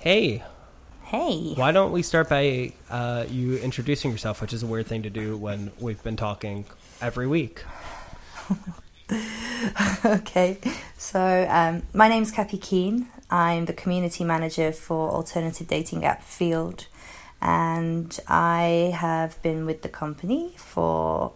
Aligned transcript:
Hey, 0.00 0.42
Hey. 1.02 1.52
why 1.56 1.72
don't 1.72 1.92
we 1.92 2.00
start 2.02 2.30
by 2.30 2.72
uh, 2.88 3.26
you 3.28 3.58
introducing 3.58 4.10
yourself, 4.10 4.40
which 4.40 4.54
is 4.54 4.62
a 4.62 4.66
weird 4.66 4.86
thing 4.86 5.02
to 5.02 5.10
do 5.10 5.36
when 5.36 5.72
we've 5.78 6.02
been 6.02 6.16
talking 6.16 6.64
every 7.02 7.26
week. 7.26 7.64
okay. 10.02 10.56
So, 10.96 11.46
um, 11.50 11.82
my 11.92 12.08
name's 12.08 12.30
Kathy 12.30 12.56
Keane. 12.56 13.08
I'm 13.30 13.66
the 13.66 13.74
community 13.74 14.24
manager 14.24 14.72
for 14.72 15.10
alternative 15.10 15.68
dating 15.68 16.06
app 16.06 16.22
Feeld, 16.22 16.86
and 17.42 18.18
I 18.26 18.96
have 18.96 19.42
been 19.42 19.66
with 19.66 19.82
the 19.82 19.90
company 19.90 20.54
for 20.56 21.32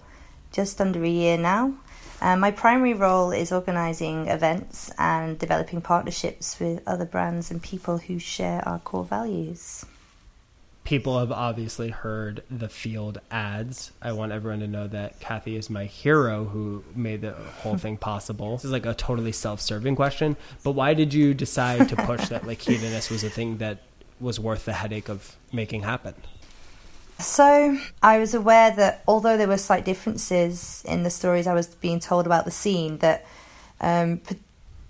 just 0.53 0.81
under 0.81 1.05
a 1.05 1.09
year 1.11 1.37
now. 1.37 1.75
Um, 2.21 2.41
my 2.41 2.51
primary 2.51 2.95
role 2.95 3.31
is 3.31 3.53
organising 3.53 4.29
events 4.29 4.91
and 4.99 5.39
developing 5.39 5.81
partnerships 5.81 6.59
with 6.59 6.83
other 6.87 7.05
brands 7.05 7.51
and 7.51 7.63
people 7.63 7.99
who 7.99 8.19
share 8.19 8.67
our 8.67 8.79
core 8.79 9.05
values. 9.05 9.85
People 10.85 11.19
have 11.19 11.33
obviously 11.33 11.89
heard 11.89 12.43
the 12.51 12.67
Feeld 12.67 13.17
ads. 13.31 13.91
I 14.03 14.13
want 14.13 14.33
everyone 14.33 14.61
to 14.61 14.69
know 14.69 14.87
that 14.89 15.19
Kathy 15.19 15.57
is 15.57 15.71
my 15.71 15.87
hero 15.87 16.45
who 16.45 16.85
made 16.95 17.23
the 17.23 17.33
whole 17.33 17.79
thing 17.79 17.97
possible. 17.97 18.57
This 18.57 18.67
is 18.67 18.71
like 18.71 18.85
a 18.85 18.93
totally 18.93 19.33
self-serving 19.33 19.97
question, 19.97 20.37
but 20.63 20.73
why 20.73 20.93
did 20.93 21.15
you 21.15 21.33
decide 21.33 21.89
to 21.89 21.97
push 21.97 22.29
that 22.29 22.47
like 22.47 22.61
hedonist 22.67 23.11
was 23.11 23.25
a 23.25 23.31
thing 23.31 23.57
that 23.59 23.79
was 24.21 24.39
worth 24.39 24.67
the 24.67 24.75
headache 24.75 25.09
of 25.09 25.37
making 25.53 25.83
happen? 25.83 26.15
So 27.19 27.79
I 28.03 28.19
was 28.19 28.35
aware 28.35 28.71
that 28.73 29.03
although 29.07 29.37
there 29.37 29.49
were 29.49 29.57
slight 29.57 29.85
differences 29.85 30.83
in 30.87 31.05
the 31.05 31.11
stories 31.11 31.47
I 31.47 31.55
was 31.55 31.69
being 31.69 32.01
told 32.01 32.27
about 32.27 32.45
the 32.45 32.51
scene, 32.51 32.99
that 32.99 33.25
um, 33.81 34.21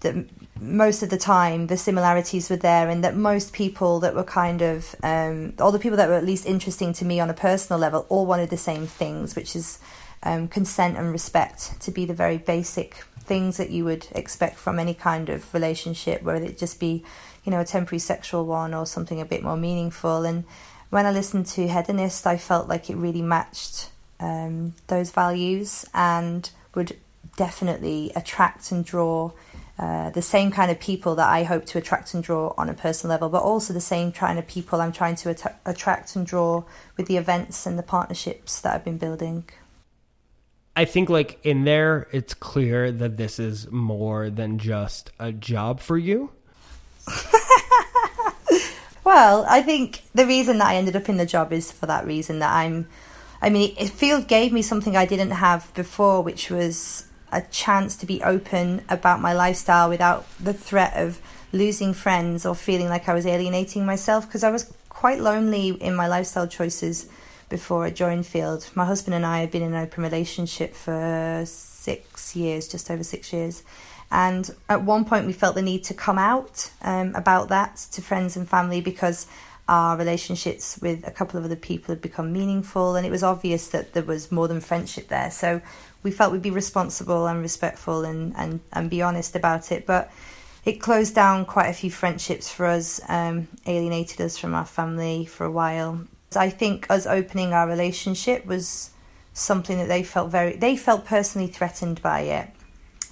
that 0.00 0.26
most 0.60 1.02
of 1.02 1.10
the 1.10 1.18
time 1.18 1.66
the 1.66 1.76
similarities 1.76 2.48
were 2.48 2.56
there, 2.56 2.88
and 2.88 3.04
that 3.04 3.16
most 3.16 3.52
people 3.52 4.00
that 4.00 4.14
were 4.14 4.24
kind 4.24 4.62
of 4.62 4.94
um, 5.02 5.54
all 5.60 5.72
the 5.72 5.78
people 5.78 5.96
that 5.96 6.08
were 6.08 6.14
at 6.14 6.24
least 6.24 6.46
interesting 6.46 6.92
to 6.94 7.04
me 7.04 7.20
on 7.20 7.30
a 7.30 7.34
personal 7.34 7.78
level 7.78 8.06
all 8.08 8.26
wanted 8.26 8.50
the 8.50 8.56
same 8.56 8.86
things, 8.86 9.36
which 9.36 9.54
is 9.54 9.78
um, 10.22 10.48
consent 10.48 10.96
and 10.96 11.12
respect 11.12 11.80
to 11.80 11.90
be 11.90 12.04
the 12.04 12.14
very 12.14 12.38
basic 12.38 13.04
things 13.20 13.56
that 13.56 13.70
you 13.70 13.84
would 13.84 14.06
expect 14.12 14.56
from 14.56 14.78
any 14.78 14.94
kind 14.94 15.28
of 15.28 15.52
relationship, 15.54 16.22
whether 16.22 16.44
it 16.44 16.58
just 16.58 16.80
be 16.80 17.04
you 17.44 17.52
know 17.52 17.60
a 17.60 17.64
temporary 17.64 17.98
sexual 17.98 18.46
one 18.46 18.72
or 18.72 18.86
something 18.86 19.20
a 19.20 19.24
bit 19.24 19.42
more 19.42 19.56
meaningful. 19.56 20.24
And 20.24 20.44
when 20.90 21.06
I 21.06 21.10
listened 21.10 21.46
to 21.46 21.66
Hedonist, 21.66 22.26
I 22.26 22.36
felt 22.36 22.68
like 22.68 22.90
it 22.90 22.96
really 22.96 23.22
matched 23.22 23.90
um, 24.20 24.74
those 24.86 25.10
values 25.10 25.84
and 25.92 26.48
would 26.74 26.96
definitely 27.36 28.12
attract 28.14 28.70
and 28.70 28.84
draw 28.84 29.32
uh, 29.78 30.10
the 30.10 30.22
same 30.22 30.52
kind 30.52 30.70
of 30.70 30.78
people 30.78 31.16
that 31.16 31.28
I 31.28 31.42
hope 31.42 31.64
to 31.66 31.78
attract 31.78 32.14
and 32.14 32.22
draw 32.22 32.54
on 32.56 32.68
a 32.68 32.74
personal 32.74 33.12
level, 33.12 33.28
but 33.28 33.42
also 33.42 33.72
the 33.72 33.80
same 33.80 34.12
kind 34.12 34.38
of 34.38 34.46
people 34.46 34.80
I'm 34.80 34.92
trying 34.92 35.16
to 35.16 35.30
at- 35.30 35.60
attract 35.66 36.14
and 36.14 36.24
draw 36.24 36.62
with 36.96 37.06
the 37.06 37.16
events 37.16 37.66
and 37.66 37.76
the 37.76 37.82
partnerships 37.82 38.60
that 38.60 38.72
I've 38.72 38.84
been 38.84 38.98
building. 38.98 39.48
I 40.76 40.84
think 40.84 41.08
like 41.08 41.38
in 41.44 41.64
there 41.64 42.08
it's 42.12 42.34
clear 42.34 42.90
that 42.92 43.16
this 43.16 43.38
is 43.38 43.70
more 43.70 44.30
than 44.30 44.58
just 44.58 45.10
a 45.18 45.32
job 45.32 45.80
for 45.80 45.98
you. 45.98 46.30
Well, 49.14 49.46
I 49.48 49.62
think 49.62 50.02
the 50.12 50.26
reason 50.26 50.58
that 50.58 50.66
I 50.66 50.74
ended 50.74 50.96
up 50.96 51.08
in 51.08 51.18
the 51.18 51.24
job 51.24 51.52
is 51.52 51.70
for 51.70 51.86
that 51.86 52.04
reason 52.04 52.40
that 52.40 52.52
I'm. 52.52 52.88
I 53.40 53.48
mean, 53.48 53.72
it 53.78 53.92
Feeld 53.92 54.26
gave 54.26 54.52
me 54.52 54.60
something 54.60 54.96
I 54.96 55.06
didn't 55.06 55.30
have 55.30 55.72
before, 55.74 56.20
which 56.20 56.50
was 56.50 57.06
a 57.30 57.40
chance 57.42 57.94
to 57.98 58.06
be 58.06 58.24
open 58.24 58.82
about 58.88 59.20
my 59.20 59.32
lifestyle 59.32 59.88
without 59.88 60.26
the 60.40 60.52
threat 60.52 60.94
of 60.96 61.20
losing 61.52 61.94
friends 61.94 62.44
or 62.44 62.56
feeling 62.56 62.88
like 62.88 63.08
I 63.08 63.14
was 63.14 63.24
alienating 63.24 63.86
myself 63.86 64.26
because 64.26 64.42
I 64.42 64.50
was 64.50 64.74
quite 64.88 65.20
lonely 65.20 65.68
in 65.68 65.94
my 65.94 66.08
lifestyle 66.08 66.48
choices 66.48 67.08
before 67.48 67.84
I 67.84 67.90
joined 67.90 68.24
Feeld. 68.24 68.74
My 68.74 68.84
husband 68.84 69.14
and 69.14 69.24
I 69.24 69.38
had 69.38 69.52
been 69.52 69.62
in 69.62 69.74
an 69.74 69.80
open 69.84 70.02
relationship 70.02 70.74
for 70.74 71.44
six 71.46 72.34
years, 72.34 72.66
just 72.66 72.90
over 72.90 73.04
six 73.04 73.32
years. 73.32 73.62
And 74.14 74.48
at 74.68 74.84
one 74.84 75.04
point, 75.04 75.26
we 75.26 75.32
felt 75.32 75.56
the 75.56 75.62
need 75.62 75.82
to 75.84 75.92
come 75.92 76.18
out 76.18 76.70
um, 76.82 77.16
about 77.16 77.48
that 77.48 77.76
to 77.90 78.00
friends 78.00 78.36
and 78.36 78.48
family 78.48 78.80
because 78.80 79.26
our 79.68 79.96
relationships 79.96 80.78
with 80.80 81.04
a 81.04 81.10
couple 81.10 81.36
of 81.36 81.44
other 81.44 81.56
people 81.56 81.92
had 81.92 82.00
become 82.00 82.32
meaningful, 82.32 82.94
and 82.94 83.04
it 83.04 83.10
was 83.10 83.24
obvious 83.24 83.66
that 83.68 83.92
there 83.92 84.04
was 84.04 84.30
more 84.30 84.46
than 84.46 84.60
friendship 84.60 85.08
there. 85.08 85.32
So 85.32 85.60
we 86.04 86.12
felt 86.12 86.30
we'd 86.30 86.42
be 86.42 86.50
responsible 86.50 87.26
and 87.26 87.42
respectful 87.42 88.04
and, 88.04 88.32
and, 88.36 88.60
and 88.72 88.88
be 88.88 89.02
honest 89.02 89.34
about 89.34 89.72
it. 89.72 89.84
But 89.84 90.12
it 90.64 90.74
closed 90.74 91.16
down 91.16 91.44
quite 91.44 91.66
a 91.66 91.72
few 91.72 91.90
friendships 91.90 92.48
for 92.48 92.66
us, 92.66 93.00
um, 93.08 93.48
alienated 93.66 94.20
us 94.20 94.38
from 94.38 94.54
our 94.54 94.64
family 94.64 95.24
for 95.24 95.44
a 95.44 95.50
while. 95.50 96.06
I 96.36 96.50
think 96.50 96.86
us 96.88 97.04
opening 97.04 97.52
our 97.52 97.66
relationship 97.66 98.46
was 98.46 98.90
something 99.32 99.76
that 99.78 99.88
they 99.88 100.04
felt 100.04 100.30
very, 100.30 100.54
they 100.54 100.76
felt 100.76 101.04
personally 101.04 101.48
threatened 101.48 102.00
by 102.00 102.20
it 102.20 102.53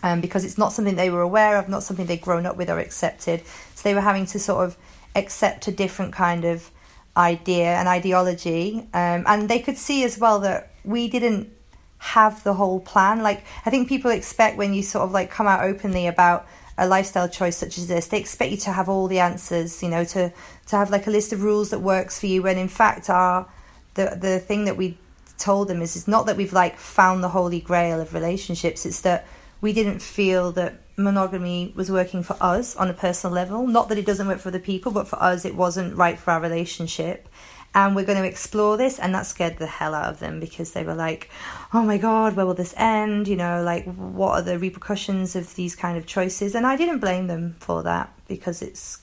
um, 0.02 0.20
because 0.20 0.44
it's 0.44 0.58
not 0.58 0.72
something 0.72 0.96
they 0.96 1.10
were 1.10 1.20
aware 1.20 1.56
of, 1.56 1.68
not 1.68 1.82
something 1.82 2.06
they'd 2.06 2.20
grown 2.20 2.46
up 2.46 2.56
with 2.56 2.70
or 2.70 2.78
accepted. 2.78 3.42
So 3.74 3.82
they 3.82 3.94
were 3.94 4.00
having 4.00 4.26
to 4.26 4.38
sort 4.38 4.64
of 4.64 4.76
accept 5.14 5.68
a 5.68 5.72
different 5.72 6.12
kind 6.12 6.44
of 6.44 6.70
idea 7.16 7.74
and 7.76 7.88
ideology. 7.88 8.80
Um, 8.94 9.24
and 9.26 9.48
they 9.48 9.58
could 9.58 9.78
see 9.78 10.04
as 10.04 10.18
well 10.18 10.40
that 10.40 10.72
we 10.84 11.08
didn't 11.08 11.52
have 11.98 12.42
the 12.42 12.54
whole 12.54 12.80
plan. 12.80 13.22
Like, 13.22 13.44
I 13.64 13.70
think 13.70 13.88
people 13.88 14.10
expect 14.10 14.56
when 14.56 14.74
you 14.74 14.82
sort 14.82 15.04
of 15.04 15.12
like 15.12 15.30
come 15.30 15.46
out 15.46 15.62
openly 15.62 16.06
about 16.06 16.46
a 16.78 16.88
lifestyle 16.88 17.28
choice 17.28 17.56
such 17.56 17.78
as 17.78 17.86
this, 17.86 18.08
they 18.08 18.18
expect 18.18 18.50
you 18.50 18.56
to 18.56 18.72
have 18.72 18.88
all 18.88 19.06
the 19.06 19.20
answers, 19.20 19.82
you 19.82 19.88
know, 19.88 20.04
to, 20.04 20.32
to 20.66 20.76
have 20.76 20.90
like 20.90 21.06
a 21.06 21.10
list 21.10 21.32
of 21.32 21.42
rules 21.42 21.70
that 21.70 21.80
works 21.80 22.18
for 22.18 22.26
you. 22.26 22.42
When 22.42 22.58
in 22.58 22.68
fact, 22.68 23.08
our, 23.10 23.46
the, 23.94 24.16
the 24.20 24.40
thing 24.40 24.64
that 24.64 24.76
we 24.76 24.98
told 25.38 25.68
them 25.68 25.82
is, 25.82 25.96
is 25.96 26.08
not 26.08 26.26
that 26.26 26.36
we've 26.36 26.52
like 26.52 26.78
found 26.78 27.22
the 27.22 27.28
holy 27.28 27.60
grail 27.60 28.00
of 28.00 28.14
relationships, 28.14 28.86
it's 28.86 29.02
that 29.02 29.26
we 29.62 29.72
didn't 29.72 30.02
feel 30.02 30.52
that 30.52 30.74
monogamy 30.96 31.72
was 31.74 31.90
working 31.90 32.22
for 32.22 32.36
us 32.40 32.76
on 32.76 32.90
a 32.90 32.92
personal 32.92 33.32
level. 33.32 33.66
Not 33.66 33.88
that 33.88 33.96
it 33.96 34.04
doesn't 34.04 34.26
work 34.26 34.40
for 34.40 34.48
other 34.48 34.58
people, 34.58 34.92
but 34.92 35.08
for 35.08 35.22
us, 35.22 35.46
it 35.46 35.54
wasn't 35.54 35.96
right 35.96 36.18
for 36.18 36.32
our 36.32 36.40
relationship. 36.40 37.28
And 37.74 37.96
we're 37.96 38.04
going 38.04 38.20
to 38.20 38.28
explore 38.28 38.76
this, 38.76 38.98
and 38.98 39.14
that 39.14 39.24
scared 39.24 39.56
the 39.56 39.66
hell 39.66 39.94
out 39.94 40.10
of 40.10 40.18
them 40.18 40.40
because 40.40 40.72
they 40.72 40.84
were 40.84 40.94
like, 40.94 41.30
"Oh 41.72 41.82
my 41.82 41.96
god, 41.96 42.36
where 42.36 42.44
will 42.44 42.52
this 42.52 42.74
end? 42.76 43.26
You 43.28 43.36
know, 43.36 43.62
like 43.62 43.86
what 43.94 44.32
are 44.32 44.42
the 44.42 44.58
repercussions 44.58 45.34
of 45.34 45.54
these 45.54 45.74
kind 45.74 45.96
of 45.96 46.04
choices?" 46.04 46.54
And 46.54 46.66
I 46.66 46.76
didn't 46.76 46.98
blame 46.98 47.28
them 47.28 47.56
for 47.60 47.82
that 47.84 48.12
because 48.28 48.60
it's, 48.60 49.00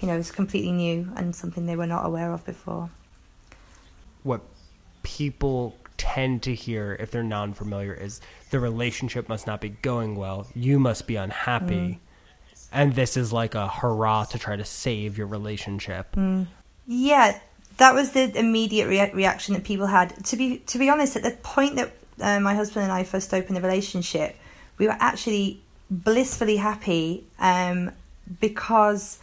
you 0.00 0.08
know, 0.08 0.18
it's 0.18 0.32
completely 0.32 0.72
new 0.72 1.12
and 1.14 1.36
something 1.36 1.66
they 1.66 1.76
were 1.76 1.86
not 1.86 2.04
aware 2.04 2.32
of 2.32 2.44
before. 2.44 2.90
What 4.24 4.40
people 5.04 5.76
tend 6.14 6.42
to 6.42 6.54
hear 6.54 6.96
if 6.98 7.10
they're 7.10 7.22
non-familiar 7.22 7.92
is 7.92 8.20
the 8.50 8.58
relationship 8.58 9.28
must 9.28 9.46
not 9.46 9.60
be 9.60 9.68
going 9.68 10.16
well. 10.16 10.46
You 10.54 10.78
must 10.78 11.06
be 11.06 11.16
unhappy. 11.16 12.00
And 12.72 12.94
this 12.94 13.16
is 13.16 13.32
like 13.32 13.54
a 13.54 13.68
hurrah 13.68 14.24
to 14.24 14.38
try 14.38 14.56
to 14.56 14.64
save 14.64 15.18
your 15.18 15.26
relationship. 15.26 16.16
Yeah, 16.86 17.38
that 17.76 17.94
was 17.94 18.12
the 18.12 18.36
immediate 18.38 18.88
rea- 18.88 19.12
reaction 19.12 19.54
that 19.54 19.64
people 19.64 19.86
had. 19.86 20.24
To 20.26 20.36
be 20.36 20.58
to 20.58 20.78
be 20.78 20.88
honest, 20.88 21.16
at 21.16 21.22
the 21.22 21.32
point 21.42 21.76
that 21.76 21.92
uh, 22.20 22.40
my 22.40 22.54
husband 22.54 22.84
and 22.84 22.92
I 22.92 23.04
first 23.04 23.32
opened 23.32 23.56
the 23.56 23.60
relationship, 23.60 24.36
we 24.78 24.86
were 24.86 24.96
actually 24.98 25.60
blissfully 25.90 26.56
happy 26.56 27.24
um, 27.38 27.90
because 28.40 29.18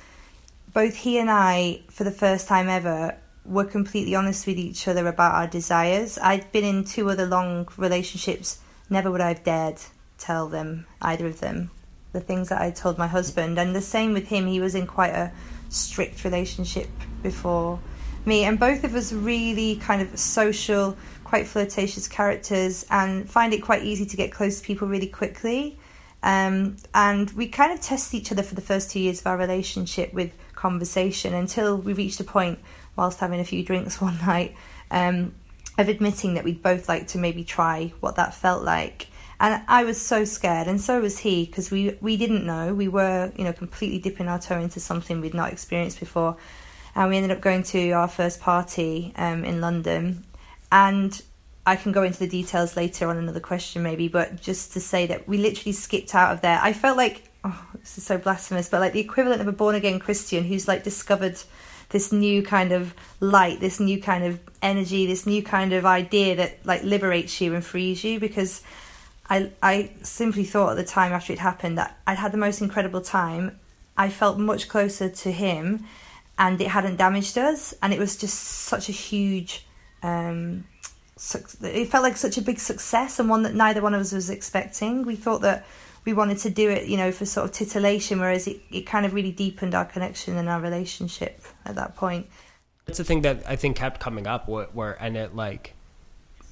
both 0.74 0.96
he 0.96 1.18
and 1.18 1.30
I, 1.30 1.82
for 1.90 2.04
the 2.04 2.12
first 2.12 2.48
time 2.48 2.70
ever, 2.70 3.16
were 3.46 3.66
completely 3.66 4.16
honest 4.16 4.48
with 4.48 4.58
each 4.58 4.88
other 4.88 5.08
about 5.08 5.36
our 5.36 5.48
desires. 5.48 6.18
I'd 6.18 6.52
been 6.52 6.64
in 6.64 6.84
two 6.84 7.10
other 7.10 7.26
long 7.26 7.68
relationships. 7.78 8.60
Never 8.90 9.12
would 9.12 9.22
I 9.22 9.30
have 9.30 9.44
dared 9.44 9.80
tell 10.18 10.48
them 10.48 10.86
either 11.02 11.28
of 11.28 11.40
them 11.40 11.72
the 12.16 12.22
things 12.22 12.50
that 12.50 12.62
I 12.62 12.72
told 12.72 12.98
my 12.98 13.08
husband, 13.08 13.60
and 13.60 13.76
the 13.76 13.82
same 13.82 14.14
with 14.14 14.28
him. 14.30 14.48
He 14.48 14.62
was 14.62 14.74
in 14.74 14.88
quite 14.88 15.14
a 15.14 15.32
strict 15.70 16.24
relationship 16.24 16.88
before 17.22 17.80
me, 18.26 18.46
and 18.46 18.58
both 18.58 18.84
of 18.84 18.96
us 18.96 19.12
really 19.12 19.76
kind 19.76 20.02
of 20.02 20.18
social, 20.18 20.98
quite 21.26 21.46
flirtatious 21.46 22.08
characters, 22.08 22.86
and 22.90 23.30
find 23.30 23.54
it 23.54 23.62
quite 23.62 23.84
easy 23.84 24.06
to 24.06 24.18
get 24.18 24.32
close 24.32 24.62
to 24.62 24.66
people 24.66 24.88
really 24.88 25.08
quickly. 25.08 25.78
Um, 26.24 26.78
and 26.96 27.30
we 27.32 27.48
kind 27.50 27.72
of 27.72 27.82
tested 27.82 28.20
each 28.20 28.32
other 28.32 28.42
for 28.42 28.56
the 28.56 28.62
first 28.62 28.90
two 28.90 29.00
years 29.00 29.20
of 29.20 29.28
our 29.28 29.38
relationship 29.38 30.12
with 30.14 30.34
conversation 30.56 31.34
until 31.34 31.78
we 31.78 31.94
reached 31.94 32.20
a 32.20 32.24
point, 32.24 32.60
whilst 32.96 33.20
having 33.20 33.40
a 33.40 33.46
few 33.46 33.64
drinks 33.64 34.02
one 34.02 34.18
night, 34.20 34.56
um, 34.92 35.34
of 35.78 35.90
admitting 35.90 36.36
that 36.36 36.44
we'd 36.44 36.64
both 36.64 36.88
like 36.88 37.08
to 37.08 37.18
maybe 37.18 37.44
try 37.44 37.94
what 38.00 38.16
that 38.16 38.34
felt 38.34 38.64
like. 38.64 39.08
And 39.40 39.62
I 39.68 39.84
was 39.84 40.00
so 40.00 40.24
scared, 40.24 40.68
and 40.68 40.80
so 40.80 41.02
was 41.02 41.20
he, 41.20 41.46
because 41.46 41.70
we 41.70 41.98
we 42.00 42.16
didn't 42.16 42.46
know. 42.46 42.74
We 42.74 42.88
were, 42.88 43.34
you 43.36 43.44
know, 43.44 43.52
completely 43.52 44.00
dipping 44.00 44.30
our 44.30 44.40
toe 44.40 44.60
into 44.60 44.80
something 44.80 45.20
we'd 45.20 45.34
not 45.34 45.52
experienced 45.52 46.00
before, 46.00 46.38
and 46.96 47.10
we 47.10 47.18
ended 47.18 47.32
up 47.32 47.42
going 47.42 47.64
to 47.64 47.92
our 47.92 48.08
first 48.08 48.40
party 48.40 49.12
um, 49.18 49.44
in 49.44 49.60
London. 49.60 50.24
And 50.72 51.22
I 51.66 51.76
can 51.76 51.92
go 51.92 52.04
into 52.04 52.20
the 52.20 52.28
details 52.28 52.78
later 52.78 53.10
on 53.10 53.18
another 53.18 53.40
question, 53.40 53.82
maybe, 53.82 54.08
but 54.08 54.42
just 54.42 54.74
to 54.74 54.80
say 54.80 55.08
that 55.08 55.28
we 55.28 55.38
literally 55.38 55.74
skipped 55.74 56.14
out 56.14 56.32
of 56.32 56.42
there. 56.42 56.60
I 56.62 56.74
felt 56.74 56.96
like, 56.96 57.24
oh, 57.44 57.68
this 57.80 57.98
is 57.98 58.06
so 58.06 58.18
blasphemous, 58.18 58.70
but 58.70 58.82
like 58.82 58.94
the 58.94 59.00
equivalent 59.00 59.42
of 59.42 59.48
a 59.48 59.52
born 59.52 59.76
again 59.76 60.00
Christian 60.00 60.44
who's 60.44 60.68
like 60.68 60.84
discovered 60.84 61.40
this 61.96 62.12
new 62.12 62.44
kind 62.44 62.74
of 62.74 62.94
light, 63.22 63.62
this 63.62 63.80
new 63.80 64.02
kind 64.02 64.26
of 64.26 64.38
energy, 64.62 65.06
this 65.06 65.26
new 65.26 65.42
kind 65.42 65.72
of 65.72 65.86
idea 65.86 66.36
that 66.36 66.66
like 66.66 66.84
liberates 66.84 67.40
you 67.40 67.56
and 67.56 67.64
frees 67.64 68.04
you 68.04 68.20
because 68.20 68.62
I 69.30 69.52
I 69.64 69.92
simply 70.02 70.44
thought 70.44 70.72
at 70.72 70.76
the 70.76 70.84
time 70.84 71.14
after 71.14 71.32
it 71.32 71.40
happened 71.40 71.78
that 71.78 71.98
I'd 72.06 72.18
had 72.18 72.34
the 72.34 72.38
most 72.38 72.60
incredible 72.60 73.00
time. 73.00 73.58
I 73.96 74.10
felt 74.10 74.38
much 74.38 74.68
closer 74.68 75.08
to 75.08 75.32
him 75.32 75.86
and 76.38 76.60
it 76.60 76.68
hadn't 76.68 76.98
damaged 76.98 77.38
us 77.38 77.74
and 77.82 77.94
it 77.94 78.00
was 78.06 78.18
just 78.18 78.40
such 78.44 78.90
a 78.90 78.98
huge 79.08 79.66
um 80.04 80.66
it 81.62 81.86
felt 81.88 82.04
like 82.04 82.18
such 82.18 82.38
a 82.38 82.42
big 82.42 82.60
success 82.60 83.20
and 83.20 83.30
one 83.30 83.44
that 83.44 83.56
neither 83.56 83.82
one 83.82 83.94
of 83.94 84.02
us 84.02 84.12
was 84.12 84.30
expecting. 84.30 85.06
We 85.06 85.16
thought 85.16 85.40
that 85.44 85.66
we 86.06 86.14
wanted 86.14 86.38
to 86.40 86.50
do 86.50 86.70
it, 86.70 86.88
you 86.88 86.98
know, 86.98 87.12
for 87.12 87.26
sort 87.26 87.50
of 87.50 87.52
titillation, 87.56 88.20
whereas 88.20 88.48
it, 88.48 88.62
it 88.72 88.82
kind 88.82 89.06
of 89.06 89.14
really 89.14 89.32
deepened 89.32 89.74
our 89.74 89.86
connection 89.86 90.38
and 90.38 90.48
our 90.48 90.62
relationship 90.62 91.42
at 91.66 91.76
that 91.76 91.96
point. 91.96 92.28
It's 92.88 93.00
a 93.00 93.04
thing 93.04 93.22
that 93.22 93.44
I 93.48 93.56
think 93.56 93.76
kept 93.78 94.00
coming 94.00 94.28
up 94.28 94.48
where, 94.48 94.66
where 94.66 94.94
and 95.02 95.18
it 95.18 95.36
like 95.36 95.74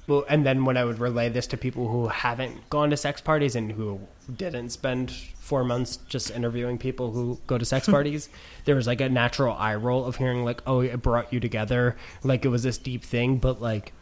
well, 0.06 0.24
and 0.28 0.44
then 0.44 0.64
when 0.64 0.76
I 0.76 0.84
would 0.84 0.98
relay 0.98 1.30
this 1.30 1.46
to 1.48 1.56
people 1.56 1.88
who 1.88 2.08
haven't 2.08 2.68
gone 2.68 2.90
to 2.90 2.96
sex 2.96 3.20
parties 3.20 3.56
and 3.56 3.72
who 3.72 4.00
didn't 4.36 4.70
spend 4.70 5.10
four 5.10 5.64
months 5.64 5.96
just 6.08 6.30
interviewing 6.30 6.76
people 6.76 7.10
who 7.10 7.40
go 7.46 7.56
to 7.56 7.64
sex 7.64 7.88
parties, 7.96 8.28
there 8.66 8.74
was 8.74 8.86
like 8.86 9.00
a 9.00 9.08
natural 9.08 9.54
eye 9.56 9.74
roll 9.74 10.04
of 10.04 10.16
hearing 10.16 10.44
like, 10.44 10.62
"Oh, 10.66 10.80
it 10.80 11.00
brought 11.00 11.32
you 11.32 11.40
together," 11.40 11.96
like 12.22 12.44
it 12.44 12.48
was 12.48 12.62
this 12.62 12.76
deep 12.76 13.02
thing. 13.02 13.38
But 13.38 13.62
like, 13.62 13.92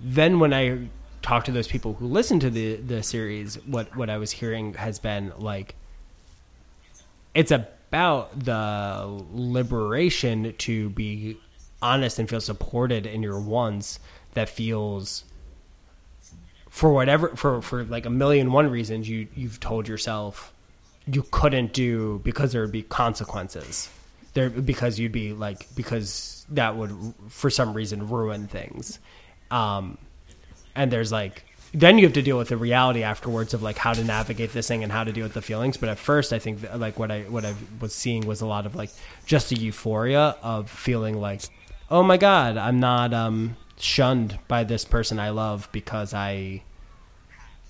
then 0.00 0.40
when 0.40 0.52
I 0.52 0.88
talk 1.22 1.44
to 1.44 1.52
those 1.52 1.68
people 1.68 1.94
who 1.94 2.06
listen 2.06 2.40
to 2.40 2.50
the 2.50 2.76
the 2.76 3.02
series, 3.02 3.56
what 3.66 3.94
what 3.96 4.10
I 4.10 4.18
was 4.18 4.30
hearing 4.30 4.74
has 4.74 4.98
been 4.98 5.32
like, 5.38 5.74
it's 7.34 7.50
about 7.50 8.38
the 8.44 9.24
liberation 9.32 10.54
to 10.58 10.90
be 10.90 11.38
honest 11.80 12.18
and 12.18 12.28
feel 12.28 12.40
supported 12.40 13.06
in 13.06 13.22
your 13.22 13.40
ones 13.40 13.98
that 14.34 14.48
feels 14.48 15.24
for 16.70 16.92
whatever 16.92 17.36
for 17.36 17.60
for 17.60 17.84
like 17.84 18.06
a 18.06 18.10
million 18.10 18.50
one 18.50 18.70
reasons 18.70 19.08
you 19.08 19.28
you've 19.34 19.60
told 19.60 19.86
yourself 19.88 20.52
you 21.06 21.24
couldn't 21.30 21.72
do 21.72 22.20
because 22.24 22.52
there 22.52 22.62
would 22.62 22.72
be 22.72 22.82
consequences. 22.82 23.90
There 24.34 24.48
because 24.48 24.98
you'd 24.98 25.12
be 25.12 25.32
like 25.32 25.66
because 25.74 26.46
that 26.50 26.76
would 26.76 26.92
for 27.28 27.50
some 27.50 27.74
reason 27.74 28.08
ruin 28.08 28.46
things. 28.46 28.98
Um 29.50 29.98
and 30.74 30.90
there's 30.90 31.12
like 31.12 31.44
then 31.74 31.96
you 31.96 32.04
have 32.04 32.12
to 32.12 32.20
deal 32.20 32.36
with 32.36 32.48
the 32.48 32.56
reality 32.56 33.02
afterwards 33.02 33.54
of 33.54 33.62
like 33.62 33.78
how 33.78 33.94
to 33.94 34.04
navigate 34.04 34.52
this 34.52 34.68
thing 34.68 34.82
and 34.82 34.92
how 34.92 35.02
to 35.02 35.10
deal 35.10 35.22
with 35.22 35.32
the 35.32 35.40
feelings. 35.40 35.76
But 35.76 35.88
at 35.88 35.98
first 35.98 36.32
i 36.32 36.38
think 36.38 36.60
that, 36.62 36.78
like 36.78 36.98
what 36.98 37.10
i 37.10 37.22
what 37.22 37.44
i 37.44 37.54
was 37.80 37.94
seeing 37.94 38.26
was 38.26 38.40
a 38.40 38.46
lot 38.46 38.66
of 38.66 38.74
like 38.74 38.90
just 39.26 39.52
a 39.52 39.54
euphoria 39.54 40.36
of 40.42 40.70
feeling 40.70 41.20
like 41.20 41.42
oh 41.90 42.02
my 42.02 42.16
god 42.16 42.56
i'm 42.56 42.80
not 42.80 43.12
um 43.14 43.56
shunned 43.82 44.38
by 44.46 44.64
this 44.64 44.84
person 44.84 45.18
I 45.18 45.30
love 45.30 45.68
because 45.72 46.14
I 46.14 46.62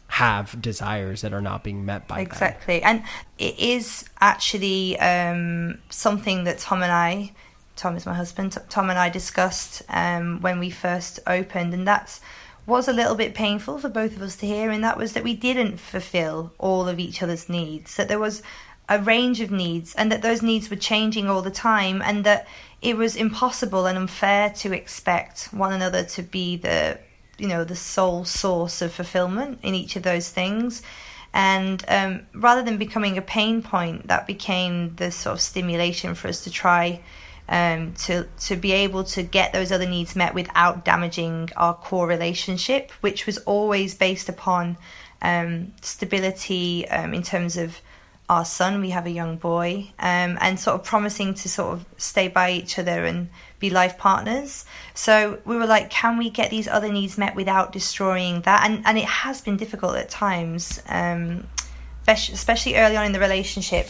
have 0.08 0.60
desires 0.60 1.22
that 1.22 1.32
are 1.32 1.40
not 1.40 1.64
being 1.64 1.86
met 1.86 2.06
by 2.06 2.20
exactly. 2.20 2.80
Them. 2.80 2.96
and 2.96 3.04
it 3.38 3.58
is 3.58 4.04
actually 4.20 4.98
um, 5.00 5.78
something 5.88 6.44
that 6.44 6.58
tom 6.58 6.82
and 6.82 6.92
i 6.92 7.32
tom 7.76 7.96
is 7.96 8.04
my 8.04 8.12
husband 8.12 8.54
tom 8.68 8.90
and 8.90 8.98
i 8.98 9.08
discussed 9.08 9.80
um, 9.88 10.42
when 10.42 10.58
we 10.58 10.68
first 10.68 11.18
opened. 11.26 11.72
And 11.72 11.88
that's 11.88 12.20
was 12.66 12.88
a 12.88 12.92
little 12.92 13.14
bit 13.14 13.34
painful 13.34 13.78
for 13.78 13.88
both 13.88 14.16
of 14.16 14.22
us 14.22 14.36
to 14.36 14.46
hear 14.46 14.70
and 14.70 14.84
that 14.84 14.96
was 14.96 15.12
that 15.12 15.24
we 15.24 15.34
didn't 15.34 15.78
fulfill 15.78 16.52
all 16.58 16.88
of 16.88 16.98
each 16.98 17.22
other's 17.22 17.48
needs 17.48 17.96
that 17.96 18.08
there 18.08 18.18
was 18.18 18.42
a 18.88 18.98
range 18.98 19.40
of 19.40 19.50
needs 19.50 19.94
and 19.94 20.12
that 20.12 20.22
those 20.22 20.42
needs 20.42 20.68
were 20.68 20.76
changing 20.76 21.28
all 21.28 21.42
the 21.42 21.50
time 21.50 22.02
and 22.02 22.24
that 22.24 22.46
it 22.80 22.96
was 22.96 23.16
impossible 23.16 23.86
and 23.86 23.96
unfair 23.96 24.50
to 24.50 24.72
expect 24.72 25.44
one 25.52 25.72
another 25.72 26.04
to 26.04 26.22
be 26.22 26.56
the 26.56 26.98
you 27.38 27.48
know 27.48 27.64
the 27.64 27.76
sole 27.76 28.24
source 28.24 28.82
of 28.82 28.92
fulfillment 28.92 29.58
in 29.62 29.74
each 29.74 29.96
of 29.96 30.02
those 30.02 30.28
things. 30.28 30.82
And 31.34 31.82
um, 31.88 32.26
rather 32.34 32.62
than 32.62 32.76
becoming 32.76 33.16
a 33.16 33.22
pain 33.22 33.62
point 33.62 34.08
that 34.08 34.26
became 34.26 34.94
the 34.96 35.10
sort 35.10 35.34
of 35.34 35.40
stimulation 35.40 36.14
for 36.14 36.28
us 36.28 36.44
to 36.44 36.50
try 36.50 37.00
um, 37.48 37.92
to 37.94 38.26
to 38.40 38.56
be 38.56 38.72
able 38.72 39.04
to 39.04 39.22
get 39.22 39.52
those 39.52 39.72
other 39.72 39.88
needs 39.88 40.16
met 40.16 40.34
without 40.34 40.84
damaging 40.84 41.50
our 41.56 41.74
core 41.74 42.06
relationship 42.06 42.90
which 43.00 43.26
was 43.26 43.38
always 43.38 43.94
based 43.94 44.28
upon 44.28 44.76
um, 45.22 45.72
stability 45.80 46.88
um, 46.88 47.14
in 47.14 47.22
terms 47.22 47.56
of 47.56 47.80
our 48.28 48.44
son. 48.44 48.80
We 48.80 48.90
have 48.90 49.06
a 49.06 49.10
young 49.10 49.36
boy, 49.36 49.92
um, 49.98 50.38
and 50.40 50.58
sort 50.58 50.80
of 50.80 50.84
promising 50.84 51.34
to 51.34 51.48
sort 51.48 51.74
of 51.74 51.86
stay 51.96 52.28
by 52.28 52.50
each 52.52 52.78
other 52.78 53.04
and 53.04 53.28
be 53.58 53.70
life 53.70 53.98
partners. 53.98 54.64
So 54.94 55.38
we 55.44 55.56
were 55.56 55.66
like, 55.66 55.90
can 55.90 56.18
we 56.18 56.30
get 56.30 56.50
these 56.50 56.68
other 56.68 56.90
needs 56.90 57.18
met 57.18 57.34
without 57.36 57.72
destroying 57.72 58.40
that? 58.42 58.64
And 58.64 58.84
and 58.86 58.98
it 58.98 59.04
has 59.04 59.40
been 59.40 59.56
difficult 59.56 59.96
at 59.96 60.10
times, 60.10 60.82
um, 60.88 61.46
especially 62.08 62.76
early 62.76 62.96
on 62.96 63.06
in 63.06 63.12
the 63.12 63.20
relationship. 63.20 63.88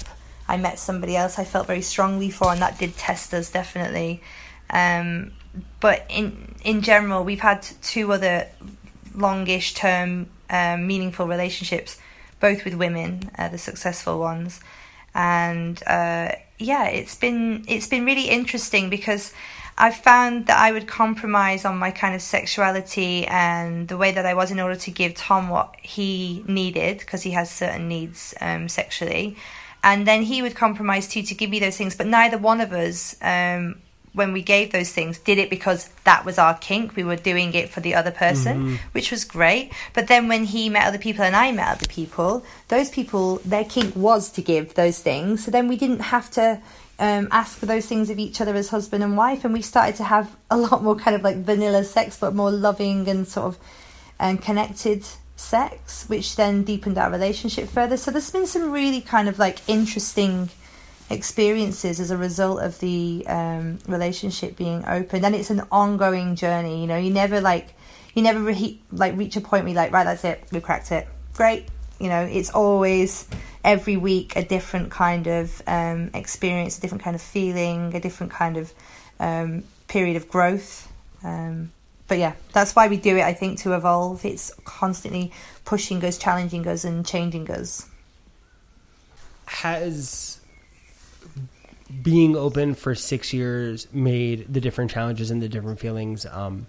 I 0.53 0.59
met 0.59 0.79
somebody 0.79 1.17
else 1.17 1.39
I 1.39 1.45
felt 1.45 1.67
very 1.67 1.81
strongly 1.81 2.29
for, 2.29 2.53
and 2.53 2.61
that 2.61 2.79
did 2.79 2.97
test 2.97 3.33
us 3.33 3.51
definitely. 3.51 4.21
Um, 4.69 5.33
but 5.81 6.05
in 6.11 6.55
in 6.63 6.83
general, 6.83 7.25
we've 7.25 7.41
had 7.41 7.63
two 7.83 8.13
other 8.13 8.47
longish 9.15 9.73
term 9.73 10.29
um, 10.51 10.87
meaningful 10.87 11.27
relationships 11.27 11.99
both 12.39 12.65
with 12.65 12.75
women, 12.75 13.31
uh, 13.39 13.49
the 13.49 13.59
successful 13.59 14.19
ones, 14.19 14.61
and 15.15 15.83
uh, 15.87 16.33
yeah, 16.59 16.87
it's 16.89 17.15
been 17.15 17.65
it's 17.67 17.89
been 17.89 18.05
really 18.05 18.29
interesting 18.29 18.91
because 18.91 19.33
I 19.79 19.91
found 19.91 20.47
that 20.49 20.59
I 20.59 20.71
would 20.71 20.87
compromise 20.87 21.65
on 21.65 21.79
my 21.79 21.93
kind 21.93 22.15
of 22.15 22.21
sexuality 22.21 23.27
and 23.27 23.89
the 23.89 23.97
way 23.97 24.13
that 24.13 24.27
I 24.27 24.35
was 24.35 24.51
in 24.51 24.61
order 24.61 24.77
to 24.77 24.91
give 24.91 25.15
Tom 25.15 25.49
what 25.49 25.75
he 25.81 26.45
needed 26.47 26.99
because 26.99 27.23
he 27.23 27.31
has 27.31 27.51
certain 27.51 27.89
needs 27.89 28.35
um, 28.43 28.69
sexually, 28.69 29.37
and 29.83 30.07
then 30.07 30.23
he 30.23 30.43
would 30.43 30.55
compromise 30.55 31.09
too 31.09 31.23
to 31.23 31.35
give 31.35 31.51
me 31.51 31.59
those 31.59 31.77
things, 31.77 31.95
but 31.97 32.07
neither 32.07 32.39
one 32.39 32.61
of 32.61 32.73
us. 32.73 33.17
Um, 33.21 33.77
when 34.15 34.33
we 34.33 34.43
gave 34.43 34.73
those 34.73 34.93
things 34.93 35.19
did 35.19 35.39
it 35.39 35.49
because 35.49 35.89
that 36.05 36.25
was 36.25 36.39
our 36.39 36.55
kink. 36.59 36.95
We 36.97 37.05
were 37.05 37.17
doing 37.17 37.55
it 37.55 37.71
for 37.71 37.81
the 37.81 37.95
other 37.95 38.11
person 38.11 38.59
mm-hmm. 38.59 38.75
which 38.93 39.11
was 39.11 39.25
great. 39.25 39.73
But 39.95 40.09
then 40.09 40.29
when 40.29 40.45
he 40.45 40.69
met 40.69 40.87
other 40.87 40.99
people 40.99 41.25
and 41.25 41.35
i 41.35 41.51
met 41.51 41.69
other 41.69 41.87
people 41.87 42.45
those 42.69 42.91
people 42.91 43.37
their 43.45 43.65
kink 43.65 43.97
was 43.97 44.31
to 44.33 44.43
give 44.43 44.75
those 44.75 44.99
things. 44.99 45.45
So 45.45 45.51
then 45.51 45.69
we 45.69 45.77
didn't 45.77 46.01
have 46.01 46.31
to 46.33 46.61
um, 46.99 47.29
ask 47.31 47.59
for 47.59 47.67
those 47.67 47.87
things 47.87 48.11
of 48.11 48.19
each 48.19 48.41
other 48.41 48.55
as 48.55 48.69
husband 48.69 49.03
and 49.03 49.17
wife. 49.17 49.45
And 49.45 49.55
we 49.55 49.63
started 49.63 49.97
to 49.97 50.05
have 50.05 50.37
a 50.51 50.57
lot 50.57 50.83
more 50.83 50.95
kind 50.95 51.17
of 51.17 51.23
like 51.23 51.39
vanilla 51.39 51.85
sex 51.85 52.19
but 52.19 52.35
more 52.35 52.51
loving 52.51 53.09
and 53.09 53.27
sort 53.27 53.47
of 53.47 53.59
um, 54.21 54.39
connected 54.39 55.05
sex 55.43 56.09
which 56.09 56.37
then 56.37 56.63
deepened 56.63 56.99
our 56.99 57.11
relationship 57.11 57.69
further. 57.69 57.97
So 57.97 58.11
there's 58.11 58.31
been 58.31 58.47
some 58.47 58.71
really 58.71 59.01
kind 59.01 59.29
of 59.29 59.39
like 59.39 59.59
interesting 59.69 60.51
experiences 61.11 62.01
as 62.01 62.11
a 62.11 62.17
result 62.17 62.63
of 62.63 62.79
the 62.81 63.25
um, 63.27 63.79
relationship 63.87 64.57
being 64.57 64.85
open 64.87 65.25
and 65.25 65.35
it's 65.35 65.51
an 65.51 65.63
ongoing 65.71 66.37
journey 66.37 66.81
you 66.81 66.87
know 66.87 66.97
you 66.97 67.11
never 67.11 67.41
like 67.41 67.75
you 68.15 68.23
never 68.23 68.41
re- 68.41 68.81
like 68.91 69.17
reach 69.17 69.37
a 69.37 69.41
point 69.41 69.65
where 69.65 69.73
you're 69.73 69.83
like 69.83 69.93
right 69.93 70.05
that's 70.05 70.25
it 70.25 70.43
we 70.53 70.61
cracked 70.61 70.91
it. 70.91 71.07
Great 71.35 71.67
you 72.01 72.09
know 72.09 72.23
it's 72.23 72.51
always 72.51 73.29
every 73.65 73.97
week 73.97 74.35
a 74.37 74.45
different 74.45 74.91
kind 74.91 75.27
of 75.27 75.63
um, 75.67 76.11
experience 76.15 76.79
a 76.79 76.81
different 76.81 77.03
kind 77.03 77.15
of 77.15 77.23
feeling 77.23 77.95
a 77.95 78.01
different 78.01 78.33
kind 78.33 78.57
of 78.57 78.73
um, 79.21 79.63
period 79.89 80.17
of 80.17 80.29
growth 80.29 80.91
um, 81.23 81.71
but 82.09 82.19
yeah 82.19 82.35
that's 82.53 82.75
why 82.75 82.89
we 82.89 82.97
do 82.97 83.17
it 83.17 83.23
i 83.23 83.33
think 83.33 83.59
to 83.59 83.75
evolve. 83.75 84.25
It's 84.25 84.53
constantly 84.65 85.33
pushing 85.65 86.05
us 86.05 86.19
challenging 86.19 86.67
us 86.67 86.85
and 86.85 87.07
changing 87.07 87.51
us. 87.51 87.89
Has 89.47 90.41
being 92.03 92.37
open 92.37 92.75
for 92.75 92.95
six 92.95 93.33
years 93.33 93.87
made 93.93 94.53
the 94.53 94.61
different 94.61 94.91
challenges 94.91 95.31
and 95.31 95.43
the 95.43 95.49
different 95.49 95.79
feelings 95.79 96.25
um, 96.25 96.67